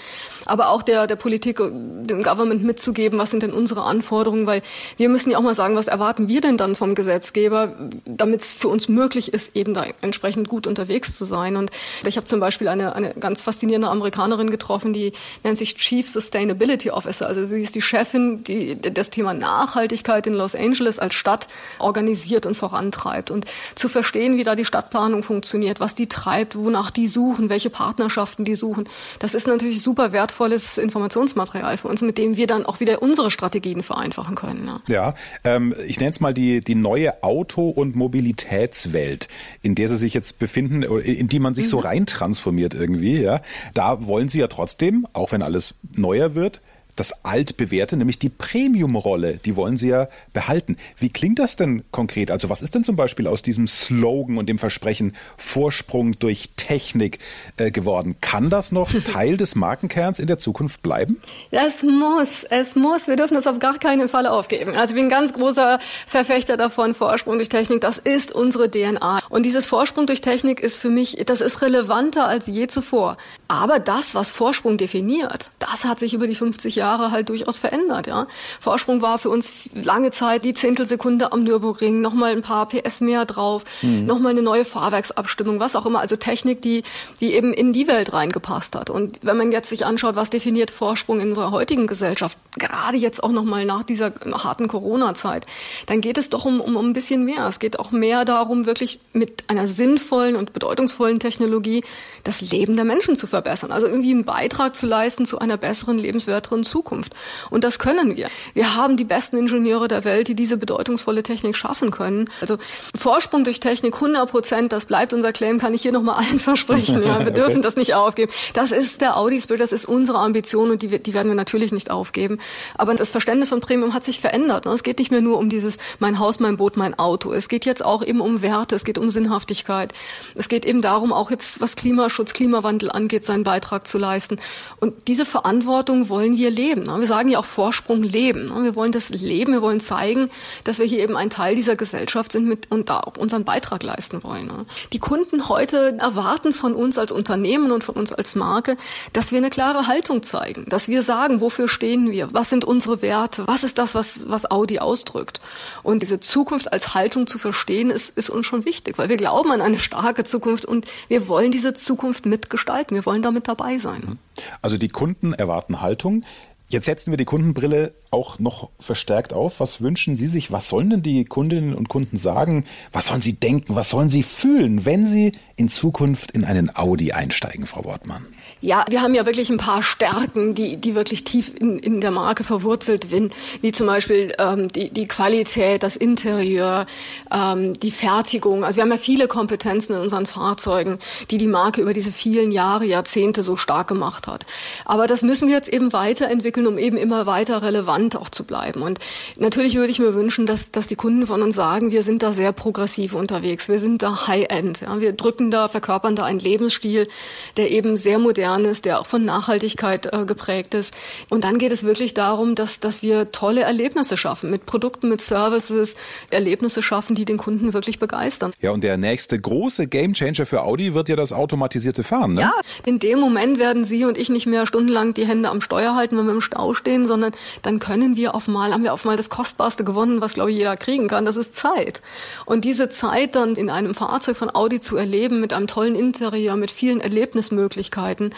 Aber 0.50 0.70
auch 0.70 0.82
der, 0.82 1.06
der 1.06 1.14
Politik, 1.14 1.58
dem 1.58 2.24
Government 2.24 2.64
mitzugeben, 2.64 3.20
was 3.20 3.30
sind 3.30 3.44
denn 3.44 3.52
unsere 3.52 3.84
Anforderungen, 3.84 4.48
weil 4.48 4.62
wir 4.96 5.08
müssen 5.08 5.30
ja 5.30 5.38
auch 5.38 5.42
mal 5.42 5.54
sagen, 5.54 5.76
was 5.76 5.86
erwarten 5.86 6.26
wir 6.26 6.40
denn 6.40 6.56
dann 6.56 6.74
vom 6.74 6.96
Gesetzgeber, 6.96 7.72
damit 8.04 8.40
es 8.40 8.50
für 8.50 8.66
uns 8.66 8.88
möglich 8.88 9.32
ist, 9.32 9.54
eben 9.54 9.74
da 9.74 9.84
entsprechend 10.00 10.48
gut 10.48 10.66
unterwegs 10.66 11.14
zu 11.14 11.24
sein. 11.24 11.54
Und 11.54 11.70
ich 12.04 12.16
habe 12.16 12.26
zum 12.26 12.40
Beispiel 12.40 12.66
eine, 12.66 12.96
eine 12.96 13.14
ganz 13.14 13.42
faszinierende 13.42 13.86
Amerikanerin 13.86 14.50
getroffen, 14.50 14.92
die 14.92 15.12
nennt 15.44 15.56
sich 15.56 15.76
Chief 15.76 16.10
Sustainability 16.10 16.90
Officer. 16.90 17.28
Also 17.28 17.46
sie 17.46 17.62
ist 17.62 17.76
die 17.76 17.82
Chefin, 17.82 18.42
die 18.42 18.76
das 18.80 19.10
Thema 19.10 19.34
Nachhaltigkeit 19.34 20.26
in 20.26 20.34
Los 20.34 20.56
Angeles 20.56 20.98
als 20.98 21.14
Stadt 21.14 21.46
organisiert 21.78 22.44
und 22.44 22.56
vorantreibt. 22.56 23.30
Und 23.30 23.44
zu 23.76 23.88
verstehen, 23.88 24.36
wie 24.36 24.42
da 24.42 24.56
die 24.56 24.64
Stadtplanung 24.64 25.22
funktioniert, 25.22 25.78
was 25.78 25.94
die 25.94 26.08
treibt, 26.08 26.56
wonach 26.56 26.90
die 26.90 27.06
suchen, 27.06 27.50
welche 27.50 27.70
Partnerschaften 27.70 28.42
die 28.42 28.56
suchen, 28.56 28.88
das 29.20 29.34
ist 29.34 29.46
natürlich 29.46 29.80
super 29.80 30.12
wertvolles 30.40 30.78
Informationsmaterial 30.78 31.76
für 31.76 31.88
uns, 31.88 32.00
mit 32.00 32.16
dem 32.16 32.36
wir 32.36 32.46
dann 32.46 32.64
auch 32.64 32.80
wieder 32.80 33.02
unsere 33.02 33.30
Strategien 33.30 33.82
vereinfachen 33.82 34.34
können. 34.34 34.66
Ja, 34.66 34.80
ja 34.88 35.14
ähm, 35.44 35.74
ich 35.86 36.00
nenne 36.00 36.10
es 36.10 36.20
mal 36.20 36.32
die, 36.32 36.60
die 36.60 36.74
neue 36.74 37.22
Auto- 37.22 37.68
und 37.68 37.94
Mobilitätswelt, 37.94 39.28
in 39.62 39.74
der 39.74 39.88
Sie 39.88 39.96
sich 39.96 40.14
jetzt 40.14 40.38
befinden, 40.38 40.82
in 40.82 41.28
die 41.28 41.38
man 41.38 41.54
sich 41.54 41.68
so 41.68 41.78
reintransformiert 41.78 42.74
irgendwie, 42.74 43.20
ja, 43.20 43.42
da 43.74 44.06
wollen 44.06 44.28
sie 44.28 44.40
ja 44.40 44.46
trotzdem, 44.46 45.06
auch 45.12 45.32
wenn 45.32 45.42
alles 45.42 45.74
neuer 45.94 46.34
wird, 46.34 46.60
das 47.00 47.24
altbewährte, 47.24 47.96
nämlich 47.96 48.18
die 48.18 48.28
Premium-Rolle, 48.28 49.38
die 49.44 49.56
wollen 49.56 49.78
sie 49.78 49.88
ja 49.88 50.08
behalten. 50.34 50.76
Wie 50.98 51.08
klingt 51.08 51.38
das 51.38 51.56
denn 51.56 51.82
konkret? 51.90 52.30
Also 52.30 52.50
was 52.50 52.60
ist 52.60 52.74
denn 52.74 52.84
zum 52.84 52.94
Beispiel 52.94 53.26
aus 53.26 53.40
diesem 53.40 53.66
Slogan 53.66 54.36
und 54.36 54.48
dem 54.48 54.58
Versprechen 54.58 55.16
Vorsprung 55.38 56.18
durch 56.18 56.50
Technik 56.56 57.18
äh, 57.56 57.70
geworden? 57.70 58.16
Kann 58.20 58.50
das 58.50 58.70
noch 58.70 58.92
Teil 59.04 59.38
des 59.38 59.54
Markenkerns 59.54 60.18
in 60.18 60.26
der 60.26 60.38
Zukunft 60.38 60.82
bleiben? 60.82 61.18
Es 61.50 61.82
muss, 61.82 62.44
es 62.44 62.76
muss. 62.76 63.08
Wir 63.08 63.16
dürfen 63.16 63.34
das 63.34 63.46
auf 63.46 63.58
gar 63.58 63.78
keinen 63.78 64.10
Fall 64.10 64.26
aufgeben. 64.26 64.76
Also 64.76 64.94
ich 64.94 64.96
bin 64.96 65.06
ein 65.06 65.10
ganz 65.10 65.32
großer 65.32 65.78
Verfechter 66.06 66.58
davon, 66.58 66.92
Vorsprung 66.92 67.36
durch 67.36 67.48
Technik, 67.48 67.80
das 67.80 67.96
ist 67.96 68.30
unsere 68.32 68.70
DNA. 68.70 69.20
Und 69.30 69.46
dieses 69.46 69.66
Vorsprung 69.66 70.06
durch 70.06 70.20
Technik 70.20 70.60
ist 70.60 70.76
für 70.76 70.90
mich, 70.90 71.16
das 71.24 71.40
ist 71.40 71.62
relevanter 71.62 72.28
als 72.28 72.46
je 72.46 72.66
zuvor. 72.66 73.16
Aber 73.50 73.80
das, 73.80 74.14
was 74.14 74.30
Vorsprung 74.30 74.76
definiert, 74.76 75.50
das 75.58 75.84
hat 75.84 75.98
sich 75.98 76.14
über 76.14 76.28
die 76.28 76.36
50 76.36 76.76
Jahre 76.76 77.10
halt 77.10 77.30
durchaus 77.30 77.58
verändert. 77.58 78.06
Ja. 78.06 78.28
Vorsprung 78.60 79.02
war 79.02 79.18
für 79.18 79.28
uns 79.28 79.52
lange 79.74 80.12
Zeit 80.12 80.44
die 80.44 80.54
Zehntelsekunde 80.54 81.32
am 81.32 81.42
Nürburgring, 81.42 82.00
nochmal 82.00 82.30
ein 82.30 82.42
paar 82.42 82.68
PS 82.68 83.00
mehr 83.00 83.24
drauf, 83.24 83.64
mhm. 83.82 84.06
nochmal 84.06 84.30
eine 84.30 84.42
neue 84.42 84.64
Fahrwerksabstimmung, 84.64 85.58
was 85.58 85.74
auch 85.74 85.84
immer. 85.84 85.98
Also 85.98 86.14
Technik, 86.14 86.62
die, 86.62 86.84
die 87.20 87.34
eben 87.34 87.52
in 87.52 87.72
die 87.72 87.88
Welt 87.88 88.12
reingepasst 88.12 88.76
hat. 88.76 88.88
Und 88.88 89.18
wenn 89.22 89.36
man 89.36 89.50
jetzt 89.50 89.68
sich 89.68 89.84
anschaut, 89.84 90.14
was 90.14 90.30
definiert 90.30 90.70
Vorsprung 90.70 91.18
in 91.18 91.30
unserer 91.30 91.50
heutigen 91.50 91.88
Gesellschaft, 91.88 92.38
gerade 92.56 92.98
jetzt 92.98 93.20
auch 93.20 93.32
nochmal 93.32 93.64
nach 93.64 93.82
dieser 93.82 94.12
harten 94.32 94.68
Corona-Zeit, 94.68 95.46
dann 95.86 96.00
geht 96.00 96.18
es 96.18 96.30
doch 96.30 96.44
um, 96.44 96.60
um, 96.60 96.76
um 96.76 96.90
ein 96.90 96.92
bisschen 96.92 97.24
mehr. 97.24 97.48
Es 97.48 97.58
geht 97.58 97.80
auch 97.80 97.90
mehr 97.90 98.24
darum, 98.24 98.66
wirklich 98.66 99.00
mit 99.12 99.42
einer 99.48 99.66
sinnvollen 99.66 100.36
und 100.36 100.52
bedeutungsvollen 100.52 101.18
Technologie 101.18 101.82
das 102.22 102.42
Leben 102.52 102.76
der 102.76 102.84
Menschen 102.84 103.16
zu 103.16 103.26
verbessern. 103.26 103.39
Also 103.72 103.86
irgendwie 103.86 104.12
einen 104.12 104.24
Beitrag 104.24 104.76
zu 104.76 104.86
leisten 104.86 105.26
zu 105.26 105.38
einer 105.38 105.56
besseren, 105.56 105.98
lebenswerteren 105.98 106.64
Zukunft. 106.64 107.14
Und 107.50 107.64
das 107.64 107.78
können 107.78 108.16
wir. 108.16 108.28
Wir 108.54 108.76
haben 108.76 108.96
die 108.96 109.04
besten 109.04 109.36
Ingenieure 109.36 109.88
der 109.88 110.04
Welt, 110.04 110.28
die 110.28 110.34
diese 110.34 110.56
bedeutungsvolle 110.56 111.22
Technik 111.22 111.56
schaffen 111.56 111.90
können. 111.90 112.28
Also 112.40 112.58
Vorsprung 112.94 113.44
durch 113.44 113.60
Technik 113.60 113.94
100 113.94 114.30
Prozent, 114.30 114.72
das 114.72 114.84
bleibt 114.84 115.12
unser 115.12 115.32
Claim, 115.32 115.58
kann 115.58 115.74
ich 115.74 115.82
hier 115.82 115.92
nochmal 115.92 116.16
allen 116.16 116.38
versprechen. 116.40 117.02
Ja, 117.02 117.24
wir 117.24 117.30
dürfen 117.30 117.52
okay. 117.52 117.60
das 117.60 117.76
nicht 117.76 117.94
aufgeben. 117.94 118.32
Das 118.54 118.72
ist 118.72 119.00
der 119.00 119.16
Audi 119.16 119.40
Spirit, 119.40 119.60
das 119.60 119.72
ist 119.72 119.86
unsere 119.86 120.18
Ambition 120.18 120.70
und 120.70 120.82
die, 120.82 120.98
die 120.98 121.14
werden 121.14 121.28
wir 121.28 121.34
natürlich 121.34 121.72
nicht 121.72 121.90
aufgeben. 121.90 122.38
Aber 122.76 122.94
das 122.94 123.10
Verständnis 123.10 123.48
von 123.48 123.60
Premium 123.60 123.94
hat 123.94 124.04
sich 124.04 124.20
verändert. 124.20 124.66
Es 124.66 124.82
geht 124.82 124.98
nicht 124.98 125.10
mehr 125.10 125.20
nur 125.20 125.38
um 125.38 125.48
dieses 125.48 125.78
mein 125.98 126.18
Haus, 126.18 126.40
mein 126.40 126.56
Boot, 126.56 126.76
mein 126.76 126.98
Auto. 126.98 127.32
Es 127.32 127.48
geht 127.48 127.64
jetzt 127.64 127.84
auch 127.84 128.02
eben 128.02 128.20
um 128.20 128.42
Werte, 128.42 128.74
es 128.74 128.84
geht 128.84 128.98
um 128.98 129.10
Sinnhaftigkeit. 129.10 129.92
Es 130.34 130.48
geht 130.48 130.64
eben 130.64 130.82
darum, 130.82 131.12
auch 131.12 131.30
jetzt 131.30 131.60
was 131.60 131.76
Klimaschutz, 131.76 132.32
Klimawandel 132.32 132.90
angeht, 132.90 133.24
seinen 133.30 133.44
Beitrag 133.44 133.86
zu 133.86 133.98
leisten. 133.98 134.38
Und 134.80 135.08
diese 135.08 135.24
Verantwortung 135.24 136.08
wollen 136.08 136.36
wir 136.36 136.50
leben. 136.50 136.86
Wir 136.86 137.06
sagen 137.06 137.30
ja 137.30 137.38
auch 137.38 137.44
Vorsprung 137.44 138.02
leben. 138.02 138.50
Wir 138.62 138.74
wollen 138.74 138.92
das 138.92 139.10
leben, 139.10 139.52
wir 139.52 139.62
wollen 139.62 139.80
zeigen, 139.80 140.30
dass 140.64 140.78
wir 140.78 140.86
hier 140.86 141.00
eben 141.00 141.16
ein 141.16 141.30
Teil 141.30 141.54
dieser 141.54 141.76
Gesellschaft 141.76 142.32
sind 142.32 142.66
und 142.70 142.90
da 142.90 143.00
auch 143.00 143.16
unseren 143.16 143.44
Beitrag 143.44 143.82
leisten 143.82 144.22
wollen. 144.24 144.50
Die 144.92 144.98
Kunden 144.98 145.48
heute 145.48 145.96
erwarten 145.98 146.52
von 146.52 146.74
uns 146.74 146.98
als 146.98 147.12
Unternehmen 147.12 147.70
und 147.70 147.84
von 147.84 147.94
uns 147.94 148.12
als 148.12 148.34
Marke, 148.34 148.76
dass 149.12 149.30
wir 149.30 149.38
eine 149.38 149.50
klare 149.50 149.86
Haltung 149.86 150.22
zeigen, 150.22 150.64
dass 150.68 150.88
wir 150.88 151.02
sagen, 151.02 151.40
wofür 151.40 151.68
stehen 151.68 152.10
wir, 152.10 152.32
was 152.32 152.50
sind 152.50 152.64
unsere 152.64 153.02
Werte, 153.02 153.46
was 153.46 153.62
ist 153.62 153.78
das, 153.78 153.94
was, 153.94 154.28
was 154.28 154.50
Audi 154.50 154.80
ausdrückt. 154.80 155.40
Und 155.82 156.02
diese 156.02 156.18
Zukunft 156.18 156.72
als 156.72 156.94
Haltung 156.94 157.26
zu 157.26 157.38
verstehen, 157.38 157.90
ist, 157.90 158.16
ist 158.16 158.30
uns 158.30 158.46
schon 158.46 158.64
wichtig, 158.64 158.98
weil 158.98 159.08
wir 159.08 159.16
glauben 159.16 159.52
an 159.52 159.60
eine 159.60 159.78
starke 159.78 160.24
Zukunft 160.24 160.64
und 160.64 160.86
wir 161.08 161.28
wollen 161.28 161.52
diese 161.52 161.74
Zukunft 161.74 162.26
mitgestalten. 162.26 162.96
Wir 162.96 163.06
wollen 163.06 163.19
damit 163.22 163.48
dabei 163.48 163.78
sein. 163.78 164.18
Also 164.62 164.76
die 164.76 164.88
Kunden 164.88 165.32
erwarten 165.32 165.80
Haltung. 165.80 166.24
Jetzt 166.68 166.86
setzen 166.86 167.10
wir 167.10 167.16
die 167.16 167.24
Kundenbrille 167.24 167.92
auch 168.10 168.38
noch 168.38 168.70
verstärkt 168.80 169.32
auf. 169.32 169.60
Was 169.60 169.80
wünschen 169.80 170.16
Sie 170.16 170.26
sich? 170.26 170.50
Was 170.50 170.68
sollen 170.68 170.90
denn 170.90 171.02
die 171.02 171.24
Kundinnen 171.24 171.74
und 171.74 171.88
Kunden 171.88 172.16
sagen? 172.16 172.64
Was 172.92 173.06
sollen 173.06 173.22
sie 173.22 173.34
denken? 173.34 173.76
Was 173.76 173.90
sollen 173.90 174.10
sie 174.10 174.24
fühlen, 174.24 174.84
wenn 174.84 175.06
sie 175.06 175.32
in 175.56 175.68
Zukunft 175.68 176.32
in 176.32 176.44
einen 176.44 176.74
Audi 176.74 177.12
einsteigen, 177.12 177.66
Frau 177.66 177.84
Wortmann? 177.84 178.26
Ja, 178.62 178.84
wir 178.90 179.00
haben 179.00 179.14
ja 179.14 179.24
wirklich 179.24 179.48
ein 179.48 179.56
paar 179.56 179.82
Stärken, 179.82 180.54
die, 180.54 180.76
die 180.76 180.94
wirklich 180.94 181.24
tief 181.24 181.52
in, 181.58 181.78
in 181.78 182.00
der 182.00 182.10
Marke 182.10 182.44
verwurzelt 182.44 183.06
sind, 183.08 183.32
wie 183.62 183.72
zum 183.72 183.86
Beispiel 183.86 184.34
ähm, 184.38 184.68
die, 184.68 184.90
die 184.90 185.06
Qualität, 185.06 185.82
das 185.82 185.96
Interieur, 185.96 186.86
ähm, 187.32 187.72
die 187.74 187.90
Fertigung. 187.90 188.64
Also 188.64 188.76
wir 188.76 188.82
haben 188.82 188.90
ja 188.90 188.98
viele 188.98 189.28
Kompetenzen 189.28 189.94
in 189.94 190.00
unseren 190.00 190.26
Fahrzeugen, 190.26 190.98
die 191.30 191.38
die 191.38 191.46
Marke 191.46 191.80
über 191.80 191.94
diese 191.94 192.12
vielen 192.12 192.50
Jahre, 192.50 192.84
Jahrzehnte 192.84 193.42
so 193.42 193.56
stark 193.56 193.88
gemacht 193.88 194.26
hat. 194.26 194.44
Aber 194.84 195.06
das 195.06 195.22
müssen 195.22 195.48
wir 195.48 195.54
jetzt 195.54 195.68
eben 195.68 195.92
weiterentwickeln, 195.92 196.66
um 196.66 196.76
eben 196.76 196.96
immer 196.96 197.24
weiter 197.24 197.62
relevant 197.62 197.99
relevant 198.00 198.16
auch 198.16 198.28
zu 198.28 198.44
bleiben. 198.44 198.82
Und 198.82 198.98
natürlich 199.36 199.76
würde 199.76 199.90
ich 199.90 199.98
mir 199.98 200.14
wünschen, 200.14 200.46
dass, 200.46 200.70
dass 200.70 200.86
die 200.86 200.96
Kunden 200.96 201.26
von 201.26 201.42
uns 201.42 201.54
sagen, 201.54 201.90
wir 201.90 202.02
sind 202.02 202.22
da 202.22 202.32
sehr 202.32 202.52
progressiv 202.52 203.14
unterwegs, 203.14 203.68
wir 203.68 203.78
sind 203.78 204.02
da 204.02 204.26
High-End. 204.26 204.80
Ja, 204.80 205.00
wir 205.00 205.12
drücken 205.12 205.50
da, 205.50 205.68
verkörpern 205.68 206.16
da 206.16 206.24
einen 206.24 206.38
Lebensstil, 206.38 207.08
der 207.56 207.70
eben 207.70 207.96
sehr 207.96 208.18
modern 208.18 208.64
ist, 208.64 208.84
der 208.84 209.00
auch 209.00 209.06
von 209.06 209.24
Nachhaltigkeit 209.24 210.12
äh, 210.12 210.24
geprägt 210.24 210.74
ist. 210.74 210.94
Und 211.28 211.44
dann 211.44 211.58
geht 211.58 211.72
es 211.72 211.84
wirklich 211.84 212.14
darum, 212.14 212.54
dass, 212.54 212.80
dass 212.80 213.02
wir 213.02 213.32
tolle 213.32 213.62
Erlebnisse 213.62 214.16
schaffen, 214.16 214.50
mit 214.50 214.66
Produkten, 214.66 215.08
mit 215.08 215.20
Services, 215.20 215.96
Erlebnisse 216.30 216.82
schaffen, 216.82 217.14
die 217.14 217.24
den 217.24 217.36
Kunden 217.36 217.72
wirklich 217.72 217.98
begeistern. 217.98 218.52
Ja, 218.60 218.70
und 218.70 218.84
der 218.84 218.96
nächste 218.96 219.38
große 219.38 219.86
Gamechanger 219.86 220.46
für 220.46 220.62
Audi 220.62 220.94
wird 220.94 221.08
ja 221.08 221.16
das 221.16 221.32
automatisierte 221.32 222.04
Fahren, 222.04 222.34
ne? 222.34 222.42
Ja, 222.42 222.52
in 222.84 222.98
dem 222.98 223.18
Moment 223.18 223.58
werden 223.58 223.84
Sie 223.84 224.04
und 224.04 224.16
ich 224.16 224.30
nicht 224.30 224.46
mehr 224.46 224.66
stundenlang 224.66 225.14
die 225.14 225.26
Hände 225.26 225.48
am 225.48 225.60
Steuer 225.60 225.94
halten, 225.94 226.16
wenn 226.16 226.26
wir 226.26 226.32
im 226.32 226.40
Stau 226.40 226.74
stehen, 226.74 227.06
sondern 227.06 227.32
dann 227.62 227.78
können 227.78 227.89
wir 227.98 228.34
auf 228.34 228.48
mal, 228.48 228.72
haben 228.72 228.82
wir 228.82 228.92
auf 228.92 229.04
mal 229.04 229.16
das 229.16 229.30
Kostbarste 229.30 229.84
gewonnen, 229.84 230.20
was, 230.20 230.34
glaube 230.34 230.50
ich, 230.50 230.58
jeder 230.58 230.76
kriegen 230.76 231.08
kann. 231.08 231.24
Das 231.24 231.36
ist 231.36 231.56
Zeit. 231.56 232.02
Und 232.46 232.64
diese 232.64 232.88
Zeit 232.88 233.34
dann 233.34 233.54
in 233.54 233.70
einem 233.70 233.94
Fahrzeug 233.94 234.36
von 234.36 234.54
Audi 234.54 234.80
zu 234.80 234.96
erleben, 234.96 235.40
mit 235.40 235.52
einem 235.52 235.66
tollen 235.66 235.94
Interieur, 235.94 236.56
mit 236.56 236.70
vielen 236.70 237.00
Erlebnismöglichkeiten, 237.00 238.34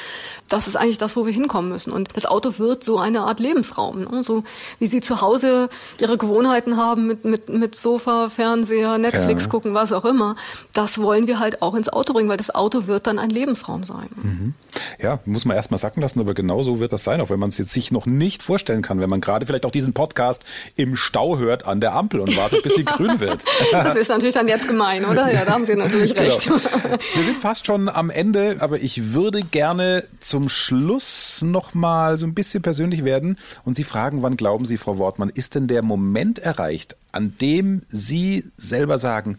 das 0.49 0.67
ist 0.67 0.77
eigentlich 0.77 0.99
das, 0.99 1.17
wo 1.17 1.27
wir 1.27 1.33
hinkommen 1.33 1.71
müssen. 1.71 1.93
Und 1.93 2.11
das 2.15 2.27
Auto 2.27 2.59
wird 2.59 2.85
so 2.85 2.99
eine 2.99 3.21
Art 3.23 3.41
Lebensraum. 3.41 4.05
Ne? 4.05 4.23
So 4.25 4.45
wie 4.79 4.87
Sie 4.87 5.01
zu 5.01 5.21
Hause 5.21 5.69
Ihre 5.99 6.19
Gewohnheiten 6.19 6.77
haben 6.77 7.07
mit, 7.07 7.25
mit, 7.25 7.49
mit 7.49 7.75
Sofa, 7.75 8.29
Fernseher, 8.29 8.99
Netflix 8.99 9.45
ja. 9.45 9.49
gucken, 9.49 9.75
was 9.75 9.93
auch 9.93 10.05
immer. 10.05 10.37
Das 10.73 10.99
wollen 10.99 11.27
wir 11.27 11.39
halt 11.39 11.63
auch 11.63 11.75
ins 11.75 11.89
Auto 11.89 12.13
bringen, 12.13 12.29
weil 12.29 12.37
das 12.37 12.55
Auto 12.55 12.87
wird 12.87 13.07
dann 13.07 13.19
ein 13.19 13.31
Lebensraum 13.31 13.85
sein. 13.85 14.09
Mhm. 14.15 14.55
Ja, 15.01 15.21
muss 15.25 15.45
man 15.45 15.57
erst 15.57 15.71
mal 15.71 15.79
sacken 15.79 16.01
lassen, 16.01 16.21
aber 16.21 16.35
genau 16.35 16.63
so 16.63 16.81
wird 16.81 16.93
das 16.93 17.05
sein, 17.05 17.21
auch 17.21 17.31
wenn 17.31 17.39
man 17.39 17.51
es 17.51 17.59
jetzt 17.59 17.73
sich 17.73 17.91
noch 17.91 18.07
nicht 18.07 18.43
vorstellen 18.43 18.83
kann, 18.83 19.01
wenn 19.01 19.11
man 19.11 19.21
gerade 19.21 19.42
vielleicht 19.47 19.67
auch 19.67 19.71
diesen 19.71 19.93
Podcast 19.93 20.45
im 20.77 20.97
Stau 20.97 21.39
hört 21.39 21.67
an 21.67 21.81
der 21.81 21.95
Ampel 21.95 22.21
und 22.21 22.37
wartet, 22.37 22.63
bis 22.63 22.75
sie 22.75 22.85
grün 22.85 23.21
wird. 23.21 23.43
Das 23.73 23.97
ist 23.97 24.09
natürlich 24.09 24.35
dann 24.35 24.49
jetzt 24.49 24.69
gemein, 24.69 25.05
oder? 25.05 25.33
Ja, 25.33 25.45
da 25.45 25.53
haben 25.53 25.67
Sie 25.67 25.75
natürlich 25.75 26.15
genau. 26.15 26.29
recht. 26.29 26.45
Genau. 26.45 26.57
Wir 27.15 27.25
sind 27.25 27.39
fast 27.39 27.67
schon 27.67 27.89
am 27.89 28.11
Ende, 28.11 28.57
aber 28.61 28.81
ich 28.81 29.13
würde 29.13 29.43
gerne 29.43 30.05
zum 30.21 30.49
Schluss 30.49 31.43
noch 31.43 31.75
mal 31.75 32.19
so 32.19 32.27
ein 32.27 32.35
bisschen 32.35 32.63
persönlich 32.63 33.05
werden 33.05 33.39
und 33.65 33.75
Sie 33.75 33.85
fragen, 33.85 34.23
wann 34.23 34.37
glauben 34.37 34.65
Sie, 34.65 34.77
Frau 34.77 34.99
Wortmann, 34.99 35.31
ist 35.31 35.55
denn 35.55 35.69
der 35.69 35.83
Moment 35.83 36.39
erreicht, 36.39 36.97
an 37.13 37.35
dem 37.41 37.83
Sie 37.89 38.45
selber 38.57 38.99
sagen, 38.99 39.39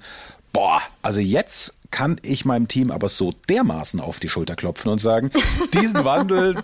boah, 0.51 0.81
also 1.01 1.19
jetzt 1.19 1.75
kann 1.93 2.19
ich 2.23 2.43
meinem 2.43 2.67
Team 2.67 2.89
aber 2.89 3.07
so 3.07 3.33
dermaßen 3.47 3.99
auf 3.99 4.19
die 4.19 4.27
Schulter 4.27 4.55
klopfen 4.55 4.91
und 4.91 4.97
sagen, 4.97 5.29
diesen 5.73 6.03
Wandel, 6.03 6.55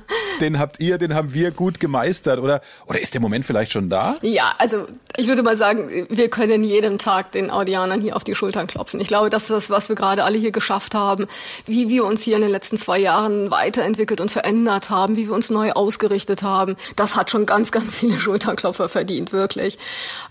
den 0.42 0.58
habt 0.58 0.82
ihr, 0.82 0.98
den 0.98 1.14
haben 1.14 1.36
wir 1.36 1.52
gut 1.52 1.80
gemeistert 1.80 2.40
oder 2.40 2.62
oder 2.88 3.00
ist 3.00 3.14
der 3.14 3.22
Moment 3.22 3.46
vielleicht 3.46 3.72
schon 3.72 3.92
da? 3.92 4.18
Ja, 4.24 4.56
also 4.58 4.88
ich 5.18 5.28
würde 5.28 5.44
mal 5.44 5.56
sagen, 5.56 6.08
wir 6.10 6.30
können 6.30 6.64
jedem 6.64 6.98
Tag 6.98 7.32
den 7.32 7.52
Audianern 7.52 8.02
hier 8.02 8.16
auf 8.16 8.24
die 8.24 8.34
Schultern 8.34 8.66
klopfen. 8.66 9.00
Ich 9.00 9.08
glaube, 9.08 9.30
das 9.30 9.44
ist 9.44 9.52
das, 9.52 9.70
was 9.70 9.88
wir 9.88 9.96
gerade 9.96 10.24
alle 10.24 10.38
hier 10.38 10.52
geschafft 10.52 10.96
haben, 10.96 11.28
wie 11.68 11.90
wir 11.90 12.06
uns 12.06 12.24
hier 12.24 12.36
in 12.38 12.42
den 12.42 12.52
letzten 12.52 12.78
zwei 12.78 12.98
Jahren 12.98 13.52
weiterentwickelt 13.52 14.22
und 14.22 14.32
verändert 14.32 14.90
haben, 14.90 15.16
wie 15.16 15.28
wir 15.28 15.36
uns 15.36 15.52
neu 15.52 15.72
ausgerichtet 15.74 16.42
haben. 16.42 16.76
Das 16.96 17.16
hat 17.16 17.30
schon 17.30 17.46
ganz, 17.46 17.72
ganz 17.72 17.96
viele 17.96 18.20
Schulterklopfer 18.20 18.90
verdient, 18.90 19.32
wirklich. 19.32 19.78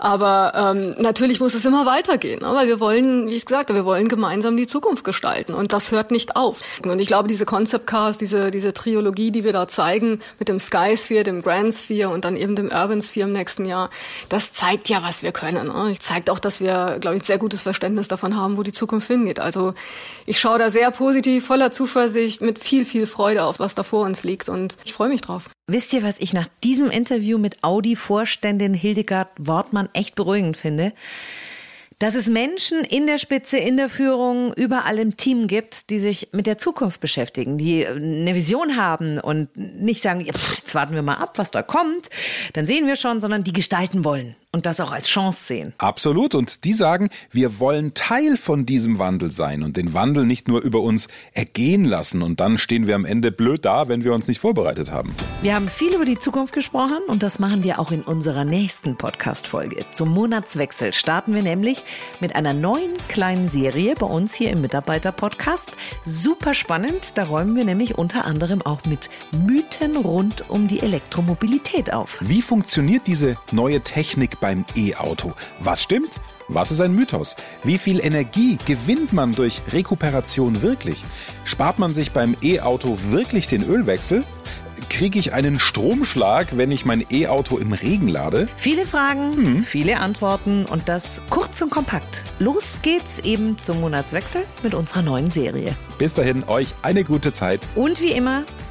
Aber 0.01 0.53
ähm, 0.57 0.97
natürlich 0.99 1.39
muss 1.39 1.55
es 1.55 1.65
immer 1.65 1.87
weitergehen, 1.87 2.41
ne? 2.41 2.51
weil 2.53 2.67
wir 2.67 2.81
wollen, 2.81 3.29
wie 3.29 3.37
ich 3.37 3.47
gesagt 3.47 3.69
habe, 3.69 3.79
wir 3.79 3.85
wollen 3.85 4.09
gemeinsam 4.09 4.57
die 4.57 4.67
Zukunft 4.67 4.88
Zukunft 4.89 5.05
gestalten. 5.05 5.53
Und 5.53 5.75
das 5.75 5.91
hört 5.91 6.11
nicht 6.11 6.35
auf. 6.35 6.63
Und 6.83 6.99
ich 6.99 7.07
glaube, 7.07 7.29
diese 7.29 7.45
Concept 7.45 7.87
Cars, 7.87 8.17
diese, 8.17 8.51
diese 8.51 8.73
Triologie, 8.73 9.31
die 9.31 9.45
wir 9.45 9.53
da 9.53 9.69
zeigen, 9.69 10.21
mit 10.39 10.49
dem 10.49 10.59
Sky 10.59 10.97
Sphere, 10.97 11.25
dem 11.25 11.43
Grand 11.43 11.75
Sphere 11.75 12.09
und 12.09 12.25
dann 12.25 12.39
eben 12.39 12.57
dem 12.57 12.71
Urban 12.71 13.03
Sphere 13.03 13.27
im 13.29 13.35
nächsten 13.35 13.67
Jahr, 13.67 13.91
das 14.31 14.55
zeigt 14.55 14.89
ja, 14.89 15.03
was 15.03 15.23
wir 15.23 15.33
können. 15.33 15.69
Ne? 15.69 15.95
Zeigt 15.99 16.31
auch, 16.31 16.39
dass 16.39 16.63
wir, 16.63 16.97
glaube 17.01 17.17
ich, 17.17 17.23
ein 17.23 17.27
sehr 17.27 17.37
gutes 17.37 17.61
Verständnis 17.61 18.09
davon 18.09 18.35
haben, 18.35 18.57
wo 18.57 18.63
die 18.63 18.73
Zukunft 18.73 19.09
hingeht. 19.09 19.41
Also 19.41 19.75
ich 20.25 20.41
schaue 20.41 20.59
da 20.59 20.71
sehr 20.71 20.91
positiv, 20.91 21.45
voller 21.45 21.71
Zuversicht, 21.71 22.41
mit 22.41 22.59
viel, 22.59 22.87
viel 22.87 23.07
Freude 23.07 23.45
auf, 23.45 23.61
was 23.61 23.75
da 23.75 23.83
vor 23.83 24.07
uns 24.07 24.25
liegt. 24.25 24.49
Und 24.49 24.79
ich 24.87 24.95
freue 24.95 25.11
mich 25.11 25.21
drauf. 25.21 25.51
Wisst 25.67 25.93
ihr, 25.93 26.03
was 26.03 26.19
ich 26.19 26.33
nach 26.33 26.49
diesem 26.65 26.89
Interview 26.91 27.37
mit 27.37 27.63
Audi-Vorständin 27.63 28.73
Hildegard 28.73 29.29
Wortmann 29.39 29.91
echt 29.93 30.15
beruhigend 30.15 30.57
finde? 30.57 30.95
Dass 31.99 32.15
es 32.15 32.27
Menschen 32.27 32.85
in 32.85 33.07
der 33.07 33.19
Spitze, 33.19 33.59
in 33.59 33.77
der 33.77 33.89
Führung, 33.89 34.53
überall 34.55 34.99
im 34.99 35.17
Team 35.17 35.49
gibt, 35.49 35.91
die 35.91 35.99
sich 35.99 36.29
mit 36.33 36.47
der 36.47 36.59
Zukunft 36.59 37.01
beschäftigen, 37.01 37.59
die 37.59 37.87
eine 37.87 38.35
Vision 38.35 38.77
haben 38.77 39.19
und 39.19 39.49
nicht 39.57 40.03
sagen, 40.03 40.21
jetzt 40.21 40.75
warten 40.75 40.95
wir 40.95 41.03
mal 41.03 41.17
ab, 41.17 41.39
was 41.39 41.51
da 41.51 41.63
kommt, 41.63 42.09
dann 42.53 42.67
sehen 42.67 42.87
wir 42.87 42.97
schon, 42.97 43.21
sondern 43.21 43.43
die 43.45 43.53
gestalten 43.53 44.05
wollen 44.05 44.37
und 44.51 44.65
das 44.65 44.81
auch 44.81 44.93
als 44.93 45.09
Chance 45.09 45.45
sehen. 45.45 45.75
Absolut. 45.77 46.35
Und 46.35 46.65
die 46.65 46.73
sagen, 46.73 47.11
wir 47.31 47.61
wollen 47.61 47.93
Teil 47.93 48.39
von 48.39 48.65
diesem 48.65 48.99
Wandel 48.99 49.31
sein 49.31 49.63
und 49.63 49.77
den 49.77 49.93
Wandel 49.93 50.25
nicht 50.25 50.49
nur 50.49 50.63
über 50.63 50.81
uns 50.81 51.09
ergehen 51.35 51.85
lassen. 51.85 52.23
Und 52.23 52.41
dann 52.41 52.57
stehen 52.57 52.87
wir 52.87 52.95
am 52.95 53.05
Ende 53.05 53.31
blöd 53.31 53.67
da, 53.67 53.89
wenn 53.89 54.05
wir 54.05 54.15
uns 54.15 54.27
nicht 54.27 54.41
vorbereitet 54.41 54.91
haben. 54.91 55.15
Wir 55.43 55.55
haben 55.55 55.69
viel 55.69 55.95
über 55.95 56.07
die 56.07 56.19
Zukunft 56.19 56.55
gesprochen 56.55 57.01
und 57.09 57.23
das 57.23 57.39
machen 57.39 57.63
wir 57.63 57.79
auch 57.79 57.91
in 57.91 58.03
unserer 58.03 58.45
nächsten 58.47 58.97
Podcast-Folge. 58.97 59.85
Zum 59.93 60.09
Monatswechsel 60.09 60.95
starten 60.95 61.35
wir 61.35 61.43
nämlich 61.43 61.85
mit 62.21 62.35
einer 62.35 62.55
neuen 62.55 62.95
kleinen 63.09 63.49
Serie 63.49 63.97
bei 63.97 64.07
uns 64.07 64.35
hier 64.35 64.51
im 64.51 64.63
Mitarbeiter-Podcast. 64.63 65.73
Super 66.07 66.55
spannend. 66.55 67.19
Da 67.19 67.25
räumen 67.25 67.55
wir 67.55 67.67
nämlich 67.67 67.99
unter 67.99 68.25
anderem 68.25 68.63
auch 68.63 68.83
mit 68.87 69.11
Mythen 69.47 69.97
rund 69.97 70.49
um 70.49 70.69
die 70.69 70.81
Elektromobilität 70.81 71.93
auf. 71.93 72.17
Wie 72.23 72.41
funktioniert 72.41 73.07
diese 73.07 73.37
neue 73.53 73.83
Technik 73.83 74.38
beim 74.41 74.65
E-Auto. 74.75 75.35
Was 75.61 75.83
stimmt? 75.83 76.21
Was 76.49 76.71
ist 76.71 76.81
ein 76.81 76.95
Mythos? 76.95 77.37
Wie 77.63 77.77
viel 77.77 78.01
Energie 78.01 78.57
gewinnt 78.65 79.13
man 79.13 79.35
durch 79.35 79.61
Rekuperation 79.71 80.63
wirklich? 80.63 81.05
Spart 81.45 81.79
man 81.79 81.93
sich 81.93 82.13
beim 82.13 82.37
E-Auto 82.43 82.99
wirklich 83.11 83.49
den 83.49 83.63
Ölwechsel? 83.63 84.25
Kriege 84.89 85.19
ich 85.19 85.35
einen 85.35 85.59
Stromschlag, 85.59 86.57
wenn 86.57 86.71
ich 86.71 86.87
mein 86.87 87.05
E-Auto 87.11 87.59
im 87.59 87.75
Regen 87.75 88.09
lade? 88.09 88.49
Viele 88.57 88.87
Fragen, 88.87 89.33
hm. 89.35 89.63
viele 89.63 89.99
Antworten 89.99 90.65
und 90.65 90.89
das 90.89 91.21
kurz 91.29 91.61
und 91.61 91.69
kompakt. 91.69 92.25
Los 92.39 92.79
geht's 92.81 93.19
eben 93.19 93.57
zum 93.61 93.81
Monatswechsel 93.81 94.45
mit 94.63 94.73
unserer 94.73 95.03
neuen 95.03 95.31
Serie. 95.31 95.77
Bis 95.99 96.15
dahin, 96.15 96.45
euch 96.45 96.75
eine 96.81 97.05
gute 97.05 97.33
Zeit. 97.33 97.69
Und 97.75 98.01
wie 98.01 98.13
immer, 98.13 98.45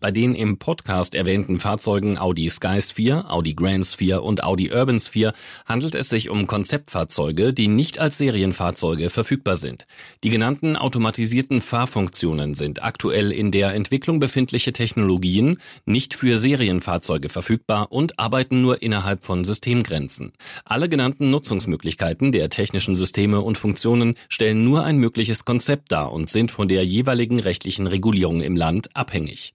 Bei 0.00 0.12
den 0.12 0.36
im 0.36 0.58
Podcast 0.58 1.16
erwähnten 1.16 1.58
Fahrzeugen 1.58 2.18
Audi 2.18 2.48
Sky 2.50 2.80
Sphere, 2.80 3.28
Audi 3.30 3.54
Grand 3.54 3.84
Sphere 3.84 4.22
und 4.22 4.44
Audi 4.44 4.70
Urban 4.72 5.00
Sphere 5.00 5.32
handelt 5.66 5.96
es 5.96 6.08
sich 6.08 6.30
um 6.30 6.46
Konzeptfahrzeuge, 6.46 7.52
die 7.52 7.66
nicht 7.66 7.98
als 7.98 8.16
Serienfahrzeuge 8.16 9.10
verfügbar 9.10 9.56
sind. 9.56 9.88
Die 10.22 10.30
genannten 10.30 10.76
automatisierten 10.76 11.60
Fahrfunktionen 11.60 12.54
sind 12.54 12.80
aktuell 12.80 13.32
in 13.32 13.50
der 13.50 13.74
Entwicklung 13.74 14.20
befindliche 14.20 14.72
Technologien, 14.72 15.58
nicht 15.84 16.14
für 16.14 16.38
Serienfahrzeuge 16.38 17.28
verfügbar 17.28 17.90
und 17.90 18.20
arbeiten 18.20 18.62
nur 18.62 18.80
innerhalb 18.82 19.24
von 19.24 19.44
Systemgrenzen. 19.44 20.30
Alle 20.64 20.88
genannten 20.88 21.30
Nutzungsmöglichkeiten 21.30 22.30
der 22.30 22.50
technischen 22.50 22.94
Systeme 22.94 23.40
und 23.40 23.58
Funktionen 23.58 24.14
stellen 24.28 24.62
nur 24.62 24.84
ein 24.84 24.98
mögliches 24.98 25.44
Konzept 25.44 25.90
dar 25.90 26.12
und 26.12 26.30
sind 26.30 26.52
von 26.52 26.68
der 26.68 26.84
jeweiligen 26.84 27.40
rechtlichen 27.40 27.88
Regulierung 27.88 28.42
im 28.42 28.54
Land 28.54 28.94
abhängig. 28.94 29.54